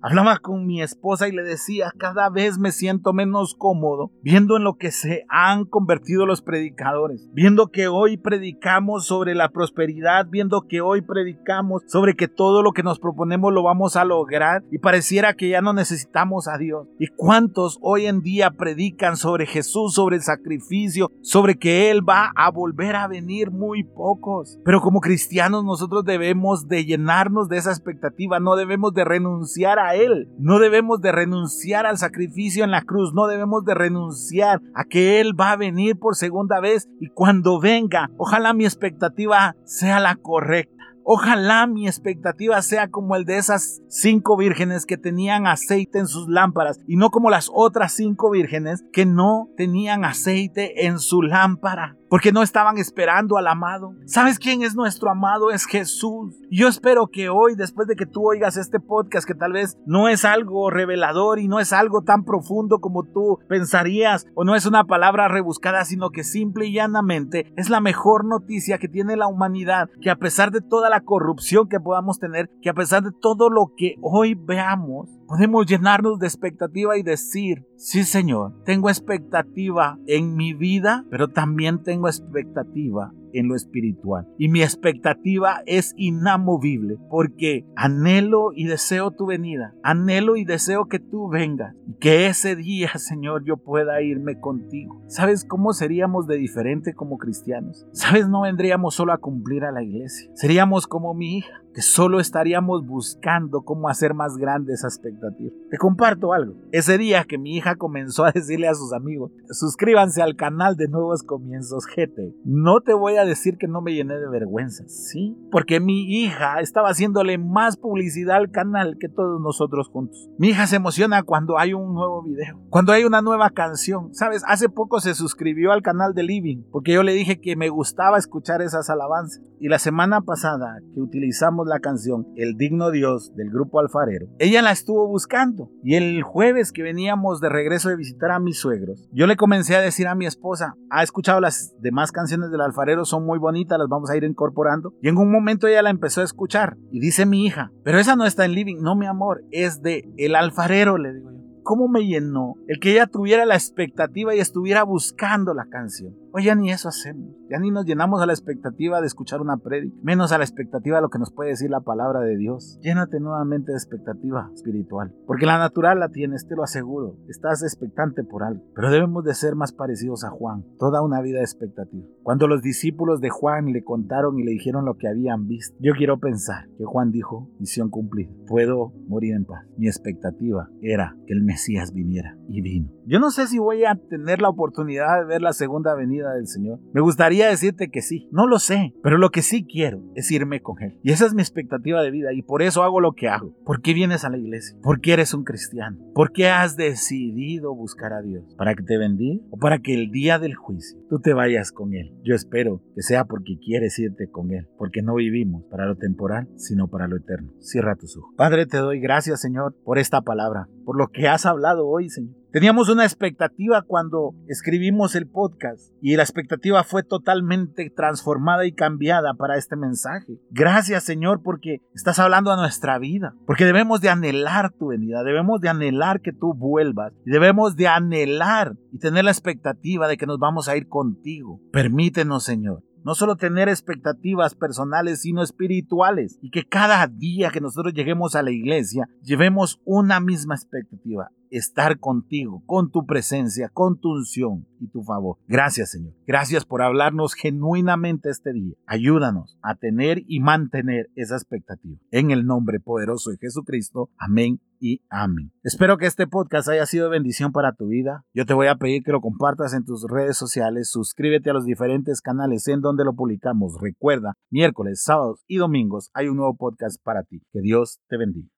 Hablaba 0.00 0.38
con 0.38 0.64
mi 0.64 0.80
esposa 0.80 1.26
y 1.26 1.32
le 1.32 1.42
decía, 1.42 1.92
cada 1.98 2.30
vez 2.30 2.58
me 2.58 2.70
siento 2.70 3.12
menos 3.12 3.56
cómodo 3.58 4.12
viendo 4.22 4.56
en 4.56 4.62
lo 4.62 4.76
que 4.76 4.92
se 4.92 5.24
han 5.28 5.64
convertido 5.64 6.24
los 6.24 6.40
predicadores, 6.40 7.28
viendo 7.32 7.72
que 7.72 7.88
hoy 7.88 8.16
predicamos 8.16 9.06
sobre 9.06 9.34
la 9.34 9.48
prosperidad, 9.48 10.28
viendo 10.30 10.68
que 10.68 10.80
hoy 10.80 11.02
predicamos 11.02 11.82
sobre 11.88 12.14
que 12.14 12.28
todo 12.28 12.62
lo 12.62 12.70
que 12.70 12.84
nos 12.84 13.00
proponemos 13.00 13.52
lo 13.52 13.64
vamos 13.64 13.96
a 13.96 14.04
lograr 14.04 14.62
y 14.70 14.78
pareciera 14.78 15.34
que 15.34 15.48
ya 15.48 15.60
no 15.60 15.72
necesitamos 15.72 16.46
a 16.46 16.56
Dios. 16.56 16.86
¿Y 17.00 17.08
cuántos 17.08 17.78
hoy 17.82 18.06
en 18.06 18.20
día 18.20 18.52
predican 18.52 19.16
sobre 19.16 19.46
Jesús, 19.46 19.94
sobre 19.94 20.16
el 20.16 20.22
sacrificio, 20.22 21.10
sobre 21.22 21.58
que 21.58 21.90
Él 21.90 22.08
va 22.08 22.30
a 22.36 22.52
volver 22.52 22.94
a 22.94 23.08
venir? 23.08 23.50
Muy 23.50 23.82
pocos. 23.82 24.60
Pero 24.64 24.80
como 24.80 25.00
cristianos 25.00 25.64
nosotros 25.64 26.04
debemos 26.04 26.68
de 26.68 26.84
llenarnos 26.84 27.48
de 27.48 27.56
esa 27.56 27.70
expectativa, 27.70 28.38
no 28.38 28.54
debemos 28.54 28.94
de 28.94 29.04
renunciar 29.04 29.39
renunciar 29.40 29.78
a 29.78 29.94
Él. 29.94 30.28
No 30.38 30.58
debemos 30.58 31.00
de 31.00 31.12
renunciar 31.12 31.86
al 31.86 31.98
sacrificio 31.98 32.64
en 32.64 32.70
la 32.70 32.82
cruz. 32.82 33.14
No 33.14 33.26
debemos 33.26 33.64
de 33.64 33.74
renunciar 33.74 34.60
a 34.74 34.84
que 34.84 35.20
Él 35.20 35.38
va 35.38 35.52
a 35.52 35.56
venir 35.56 35.98
por 35.98 36.14
segunda 36.14 36.60
vez 36.60 36.88
y 37.00 37.08
cuando 37.08 37.58
venga, 37.58 38.10
ojalá 38.18 38.52
mi 38.52 38.64
expectativa 38.64 39.56
sea 39.64 39.98
la 40.00 40.16
correcta. 40.16 40.74
Ojalá 41.02 41.66
mi 41.66 41.86
expectativa 41.86 42.60
sea 42.60 42.88
como 42.88 43.16
el 43.16 43.24
de 43.24 43.38
esas 43.38 43.80
cinco 43.88 44.36
vírgenes 44.36 44.84
que 44.84 44.98
tenían 44.98 45.46
aceite 45.46 45.98
en 45.98 46.06
sus 46.06 46.28
lámparas 46.28 46.78
y 46.86 46.96
no 46.96 47.10
como 47.10 47.30
las 47.30 47.50
otras 47.52 47.92
cinco 47.92 48.30
vírgenes 48.30 48.84
que 48.92 49.06
no 49.06 49.48
tenían 49.56 50.04
aceite 50.04 50.86
en 50.86 50.98
su 50.98 51.22
lámpara. 51.22 51.96
Porque 52.10 52.32
no 52.32 52.42
estaban 52.42 52.76
esperando 52.76 53.38
al 53.38 53.46
amado. 53.46 53.94
¿Sabes 54.04 54.38
quién 54.38 54.62
es 54.62 54.74
nuestro 54.74 55.10
amado? 55.10 55.50
Es 55.52 55.64
Jesús. 55.64 56.36
Yo 56.50 56.66
espero 56.66 57.06
que 57.06 57.28
hoy, 57.28 57.54
después 57.54 57.86
de 57.86 57.94
que 57.94 58.04
tú 58.04 58.28
oigas 58.28 58.56
este 58.56 58.80
podcast, 58.80 59.26
que 59.26 59.34
tal 59.34 59.52
vez 59.52 59.78
no 59.86 60.08
es 60.08 60.24
algo 60.24 60.70
revelador 60.70 61.38
y 61.38 61.46
no 61.46 61.60
es 61.60 61.72
algo 61.72 62.02
tan 62.02 62.24
profundo 62.24 62.80
como 62.80 63.04
tú 63.04 63.38
pensarías, 63.48 64.26
o 64.34 64.44
no 64.44 64.56
es 64.56 64.66
una 64.66 64.84
palabra 64.84 65.28
rebuscada, 65.28 65.84
sino 65.84 66.10
que 66.10 66.24
simple 66.24 66.66
y 66.66 66.72
llanamente 66.72 67.54
es 67.56 67.70
la 67.70 67.80
mejor 67.80 68.24
noticia 68.24 68.78
que 68.78 68.88
tiene 68.88 69.16
la 69.16 69.28
humanidad, 69.28 69.88
que 70.02 70.10
a 70.10 70.16
pesar 70.16 70.50
de 70.50 70.60
toda 70.60 70.90
la 70.90 71.02
corrupción 71.02 71.68
que 71.68 71.78
podamos 71.78 72.18
tener, 72.18 72.50
que 72.60 72.70
a 72.70 72.74
pesar 72.74 73.04
de 73.04 73.12
todo 73.12 73.50
lo 73.50 73.72
que 73.76 73.94
hoy 74.02 74.34
veamos, 74.34 75.08
podemos 75.30 75.64
llenarnos 75.64 76.18
de 76.18 76.26
expectativa 76.26 76.98
y 76.98 77.04
decir, 77.04 77.64
sí 77.76 78.02
Señor, 78.02 78.64
tengo 78.64 78.88
expectativa 78.88 79.96
en 80.08 80.34
mi 80.34 80.54
vida, 80.54 81.04
pero 81.08 81.28
también 81.28 81.84
tengo 81.84 82.08
expectativa 82.08 83.12
en 83.32 83.48
lo 83.48 83.56
espiritual. 83.56 84.26
Y 84.38 84.48
mi 84.48 84.62
expectativa 84.62 85.62
es 85.66 85.94
inamovible 85.96 86.96
porque 87.08 87.66
anhelo 87.76 88.52
y 88.54 88.64
deseo 88.64 89.10
tu 89.10 89.26
venida. 89.26 89.74
Anhelo 89.82 90.36
y 90.36 90.44
deseo 90.44 90.86
que 90.86 90.98
tú 90.98 91.28
vengas 91.28 91.74
y 91.86 91.94
que 91.94 92.26
ese 92.26 92.56
día, 92.56 92.90
Señor, 92.96 93.44
yo 93.44 93.56
pueda 93.56 94.02
irme 94.02 94.38
contigo. 94.38 95.02
¿Sabes 95.08 95.44
cómo 95.44 95.72
seríamos 95.72 96.26
de 96.26 96.36
diferente 96.36 96.94
como 96.94 97.18
cristianos? 97.18 97.86
¿Sabes? 97.92 98.28
No 98.28 98.42
vendríamos 98.42 98.94
solo 98.94 99.12
a 99.12 99.18
cumplir 99.18 99.64
a 99.64 99.72
la 99.72 99.82
iglesia. 99.82 100.30
Seríamos 100.34 100.86
como 100.86 101.14
mi 101.14 101.38
hija, 101.38 101.62
que 101.74 101.82
solo 101.82 102.20
estaríamos 102.20 102.84
buscando 102.86 103.62
cómo 103.62 103.88
hacer 103.88 104.14
más 104.14 104.36
grande 104.36 104.72
esa 104.72 104.88
expectativa. 104.88 105.52
Te 105.70 105.78
comparto 105.78 106.32
algo. 106.32 106.54
Ese 106.72 106.98
día 106.98 107.24
que 107.24 107.38
mi 107.38 107.56
hija 107.56 107.76
comenzó 107.76 108.24
a 108.24 108.32
decirle 108.32 108.68
a 108.68 108.74
sus 108.74 108.92
amigos, 108.92 109.30
suscríbanse 109.50 110.22
al 110.22 110.36
canal 110.36 110.76
de 110.76 110.88
Nuevos 110.88 111.22
Comienzos 111.22 111.86
GT. 111.86 112.34
No 112.44 112.80
te 112.80 112.94
voy 112.94 113.16
a 113.16 113.19
decir 113.24 113.56
que 113.58 113.68
no 113.68 113.80
me 113.80 113.94
llené 113.94 114.18
de 114.18 114.28
vergüenza, 114.28 114.84
¿sí? 114.88 115.36
Porque 115.50 115.80
mi 115.80 116.02
hija 116.02 116.60
estaba 116.60 116.90
haciéndole 116.90 117.38
más 117.38 117.76
publicidad 117.76 118.36
al 118.36 118.50
canal 118.50 118.96
que 118.98 119.08
todos 119.08 119.40
nosotros 119.40 119.88
juntos. 119.88 120.28
Mi 120.38 120.48
hija 120.48 120.66
se 120.66 120.76
emociona 120.76 121.22
cuando 121.22 121.58
hay 121.58 121.72
un 121.72 121.94
nuevo 121.94 122.22
video, 122.22 122.60
cuando 122.70 122.92
hay 122.92 123.04
una 123.04 123.22
nueva 123.22 123.50
canción. 123.50 124.14
¿Sabes? 124.14 124.42
Hace 124.46 124.68
poco 124.68 125.00
se 125.00 125.14
suscribió 125.14 125.72
al 125.72 125.82
canal 125.82 126.14
de 126.14 126.22
Living 126.22 126.64
porque 126.70 126.92
yo 126.92 127.02
le 127.02 127.12
dije 127.12 127.40
que 127.40 127.56
me 127.56 127.68
gustaba 127.68 128.18
escuchar 128.18 128.62
esas 128.62 128.90
alabanzas. 128.90 129.42
Y 129.58 129.68
la 129.68 129.78
semana 129.78 130.22
pasada 130.22 130.78
que 130.94 131.00
utilizamos 131.00 131.66
la 131.66 131.80
canción 131.80 132.26
El 132.34 132.56
Digno 132.56 132.90
Dios 132.90 133.34
del 133.36 133.50
grupo 133.50 133.78
Alfarero, 133.78 134.26
ella 134.38 134.62
la 134.62 134.70
estuvo 134.70 135.06
buscando. 135.06 135.70
Y 135.84 135.96
el 135.96 136.22
jueves 136.22 136.72
que 136.72 136.82
veníamos 136.82 137.40
de 137.40 137.50
regreso 137.50 137.90
de 137.90 137.96
visitar 137.96 138.30
a 138.30 138.40
mis 138.40 138.58
suegros, 138.58 139.08
yo 139.12 139.26
le 139.26 139.36
comencé 139.36 139.76
a 139.76 139.80
decir 139.80 140.06
a 140.06 140.14
mi 140.14 140.26
esposa, 140.26 140.76
ha 140.88 141.02
escuchado 141.02 141.40
las 141.40 141.74
demás 141.80 142.12
canciones 142.12 142.50
del 142.50 142.62
Alfarero, 142.62 143.04
son 143.10 143.26
muy 143.26 143.38
bonitas, 143.38 143.78
las 143.78 143.88
vamos 143.88 144.10
a 144.10 144.16
ir 144.16 144.24
incorporando. 144.24 144.94
Y 145.02 145.08
en 145.08 145.18
un 145.18 145.30
momento 145.30 145.66
ella 145.66 145.82
la 145.82 145.90
empezó 145.90 146.20
a 146.20 146.24
escuchar 146.24 146.76
y 146.90 147.00
dice 147.00 147.26
mi 147.26 147.44
hija, 147.44 147.72
pero 147.84 147.98
esa 147.98 148.16
no 148.16 148.24
está 148.24 148.44
en 148.44 148.52
Living, 148.52 148.78
no 148.80 148.96
mi 148.96 149.06
amor, 149.06 149.44
es 149.50 149.82
de 149.82 150.08
El 150.16 150.34
Alfarero, 150.34 150.96
le 150.98 151.12
digo 151.12 151.30
yo. 151.32 151.40
¿Cómo 151.62 151.88
me 151.88 152.06
llenó 152.06 152.54
el 152.68 152.80
que 152.80 152.92
ella 152.92 153.06
tuviera 153.06 153.44
la 153.44 153.54
expectativa 153.54 154.34
y 154.34 154.40
estuviera 154.40 154.82
buscando 154.82 155.54
la 155.54 155.66
canción? 155.66 156.16
Hoy 156.32 156.44
ya 156.44 156.54
ni 156.54 156.70
eso 156.70 156.88
hacemos. 156.88 157.34
Ya 157.50 157.58
ni 157.58 157.72
nos 157.72 157.84
llenamos 157.84 158.22
a 158.22 158.26
la 158.26 158.32
expectativa 158.32 159.00
de 159.00 159.08
escuchar 159.08 159.40
una 159.40 159.56
prédica, 159.56 159.96
menos 160.00 160.30
a 160.30 160.38
la 160.38 160.44
expectativa 160.44 160.98
de 160.98 161.02
lo 161.02 161.08
que 161.08 161.18
nos 161.18 161.32
puede 161.32 161.50
decir 161.50 161.70
la 161.70 161.80
palabra 161.80 162.20
de 162.20 162.36
Dios. 162.36 162.78
Llénate 162.82 163.18
nuevamente 163.18 163.72
de 163.72 163.78
expectativa 163.78 164.48
espiritual, 164.54 165.12
porque 165.26 165.46
la 165.46 165.58
natural 165.58 165.98
la 165.98 166.10
tienes, 166.10 166.46
te 166.46 166.54
lo 166.54 166.62
aseguro. 166.62 167.16
Estás 167.28 167.64
expectante 167.64 168.22
por 168.22 168.44
algo, 168.44 168.62
pero 168.76 168.92
debemos 168.92 169.24
de 169.24 169.34
ser 169.34 169.56
más 169.56 169.72
parecidos 169.72 170.22
a 170.22 170.30
Juan, 170.30 170.64
toda 170.78 171.02
una 171.02 171.20
vida 171.20 171.38
de 171.38 171.44
expectativa. 171.44 172.06
Cuando 172.22 172.46
los 172.46 172.62
discípulos 172.62 173.20
de 173.20 173.30
Juan 173.30 173.72
le 173.72 173.82
contaron 173.82 174.38
y 174.38 174.44
le 174.44 174.52
dijeron 174.52 174.84
lo 174.84 174.96
que 174.96 175.08
habían 175.08 175.48
visto, 175.48 175.76
yo 175.80 175.94
quiero 175.94 176.20
pensar 176.20 176.68
que 176.78 176.84
Juan 176.84 177.10
dijo, 177.10 177.50
misión 177.58 177.90
cumplida, 177.90 178.30
puedo 178.46 178.92
morir 179.08 179.34
en 179.34 179.46
paz. 179.46 179.66
Mi 179.76 179.88
expectativa 179.88 180.68
era 180.80 181.16
que 181.26 181.32
el 181.32 181.42
Mesías 181.42 181.92
viniera 181.92 182.36
y 182.48 182.60
vino. 182.60 182.90
Yo 183.06 183.18
no 183.18 183.32
sé 183.32 183.48
si 183.48 183.58
voy 183.58 183.84
a 183.84 183.96
tener 183.96 184.40
la 184.40 184.50
oportunidad 184.50 185.18
de 185.18 185.24
ver 185.24 185.42
la 185.42 185.52
segunda 185.52 185.94
venida 185.94 186.19
del 186.28 186.46
Señor. 186.46 186.78
Me 186.92 187.00
gustaría 187.00 187.48
decirte 187.48 187.90
que 187.90 188.02
sí, 188.02 188.28
no 188.30 188.46
lo 188.46 188.58
sé, 188.58 188.94
pero 189.02 189.18
lo 189.18 189.30
que 189.30 189.42
sí 189.42 189.64
quiero 189.64 190.02
es 190.14 190.30
irme 190.30 190.60
con 190.60 190.82
Él. 190.82 190.98
Y 191.02 191.12
esa 191.12 191.26
es 191.26 191.34
mi 191.34 191.42
expectativa 191.42 192.02
de 192.02 192.10
vida 192.10 192.32
y 192.32 192.42
por 192.42 192.62
eso 192.62 192.82
hago 192.82 193.00
lo 193.00 193.12
que 193.12 193.28
hago. 193.28 193.54
¿Por 193.64 193.80
qué 193.80 193.94
vienes 193.94 194.24
a 194.24 194.30
la 194.30 194.38
iglesia? 194.38 194.76
¿Por 194.82 195.00
qué 195.00 195.14
eres 195.14 195.34
un 195.34 195.44
cristiano? 195.44 195.98
¿Por 196.14 196.32
qué 196.32 196.48
has 196.48 196.76
decidido 196.76 197.74
buscar 197.74 198.12
a 198.12 198.22
Dios? 198.22 198.44
¿Para 198.56 198.74
que 198.74 198.82
te 198.82 198.98
bendiga 198.98 199.42
o 199.50 199.56
para 199.56 199.78
que 199.78 199.94
el 199.94 200.10
día 200.10 200.38
del 200.38 200.54
juicio 200.54 200.98
tú 201.08 201.20
te 201.20 201.32
vayas 201.32 201.72
con 201.72 201.94
Él? 201.94 202.12
Yo 202.22 202.34
espero 202.34 202.82
que 202.94 203.02
sea 203.02 203.24
porque 203.24 203.58
quieres 203.58 203.98
irte 203.98 204.28
con 204.30 204.52
Él, 204.52 204.68
porque 204.78 205.02
no 205.02 205.14
vivimos 205.14 205.64
para 205.70 205.86
lo 205.86 205.96
temporal, 205.96 206.48
sino 206.56 206.88
para 206.88 207.08
lo 207.08 207.16
eterno. 207.16 207.52
Cierra 207.60 207.96
tus 207.96 208.16
ojos. 208.16 208.34
Padre, 208.36 208.66
te 208.66 208.78
doy 208.78 209.00
gracias, 209.00 209.40
Señor, 209.40 209.74
por 209.84 209.98
esta 209.98 210.22
palabra, 210.22 210.68
por 210.84 210.96
lo 210.96 211.08
que 211.08 211.28
has 211.28 211.46
hablado 211.46 211.86
hoy, 211.86 212.08
Señor. 212.08 212.39
Teníamos 212.52 212.88
una 212.88 213.04
expectativa 213.04 213.82
cuando 213.82 214.34
escribimos 214.48 215.14
el 215.14 215.28
podcast 215.28 215.92
y 216.02 216.16
la 216.16 216.24
expectativa 216.24 216.82
fue 216.82 217.04
totalmente 217.04 217.90
transformada 217.90 218.66
y 218.66 218.72
cambiada 218.72 219.34
para 219.34 219.56
este 219.56 219.76
mensaje. 219.76 220.40
Gracias 220.50 221.04
Señor 221.04 221.42
porque 221.44 221.80
estás 221.94 222.18
hablando 222.18 222.50
a 222.50 222.56
nuestra 222.56 222.98
vida, 222.98 223.34
porque 223.46 223.64
debemos 223.64 224.00
de 224.00 224.08
anhelar 224.08 224.72
tu 224.72 224.88
venida, 224.88 225.22
debemos 225.22 225.60
de 225.60 225.68
anhelar 225.68 226.20
que 226.20 226.32
tú 226.32 226.52
vuelvas 226.52 227.12
debemos 227.24 227.76
de 227.76 227.86
anhelar 227.86 228.76
y 228.92 228.98
tener 228.98 229.24
la 229.24 229.30
expectativa 229.30 230.08
de 230.08 230.16
que 230.16 230.26
nos 230.26 230.38
vamos 230.38 230.68
a 230.68 230.76
ir 230.76 230.88
contigo. 230.88 231.60
Permítenos 231.72 232.42
Señor 232.42 232.82
no 233.04 233.14
solo 233.14 233.36
tener 233.36 233.68
expectativas 233.68 234.54
personales, 234.54 235.22
sino 235.22 235.42
espirituales. 235.42 236.38
Y 236.42 236.50
que 236.50 236.66
cada 236.66 237.06
día 237.06 237.50
que 237.50 237.60
nosotros 237.60 237.94
lleguemos 237.94 238.34
a 238.34 238.42
la 238.42 238.50
iglesia, 238.50 239.08
llevemos 239.22 239.80
una 239.84 240.20
misma 240.20 240.54
expectativa. 240.54 241.30
Estar 241.50 241.98
contigo, 241.98 242.62
con 242.66 242.92
tu 242.92 243.06
presencia, 243.06 243.70
con 243.72 243.98
tu 243.98 244.10
unción 244.10 244.68
y 244.78 244.86
tu 244.88 245.02
favor. 245.02 245.36
Gracias 245.48 245.90
Señor. 245.90 246.14
Gracias 246.24 246.64
por 246.64 246.80
hablarnos 246.80 247.34
genuinamente 247.34 248.30
este 248.30 248.52
día. 248.52 248.74
Ayúdanos 248.86 249.58
a 249.60 249.74
tener 249.74 250.22
y 250.28 250.38
mantener 250.38 251.10
esa 251.16 251.34
expectativa. 251.34 251.98
En 252.12 252.30
el 252.30 252.46
nombre 252.46 252.78
poderoso 252.78 253.30
de 253.30 253.38
Jesucristo. 253.38 254.10
Amén 254.16 254.60
y 254.80 255.02
amén. 255.10 255.52
Espero 255.62 255.98
que 255.98 256.06
este 256.06 256.26
podcast 256.26 256.68
haya 256.68 256.86
sido 256.86 257.10
bendición 257.10 257.52
para 257.52 257.74
tu 257.74 257.88
vida. 257.88 258.24
Yo 258.34 258.46
te 258.46 258.54
voy 258.54 258.66
a 258.66 258.76
pedir 258.76 259.02
que 259.02 259.12
lo 259.12 259.20
compartas 259.20 259.74
en 259.74 259.84
tus 259.84 260.04
redes 260.08 260.36
sociales, 260.36 260.90
suscríbete 260.90 261.50
a 261.50 261.52
los 261.52 261.64
diferentes 261.64 262.20
canales 262.22 262.66
en 262.66 262.80
donde 262.80 263.04
lo 263.04 263.14
publicamos. 263.14 263.78
Recuerda, 263.80 264.34
miércoles, 264.50 265.02
sábados 265.04 265.44
y 265.46 265.56
domingos 265.56 266.10
hay 266.14 266.28
un 266.28 266.38
nuevo 266.38 266.56
podcast 266.56 267.00
para 267.02 267.22
ti. 267.22 267.42
Que 267.52 267.60
Dios 267.60 268.00
te 268.08 268.16
bendiga. 268.16 268.48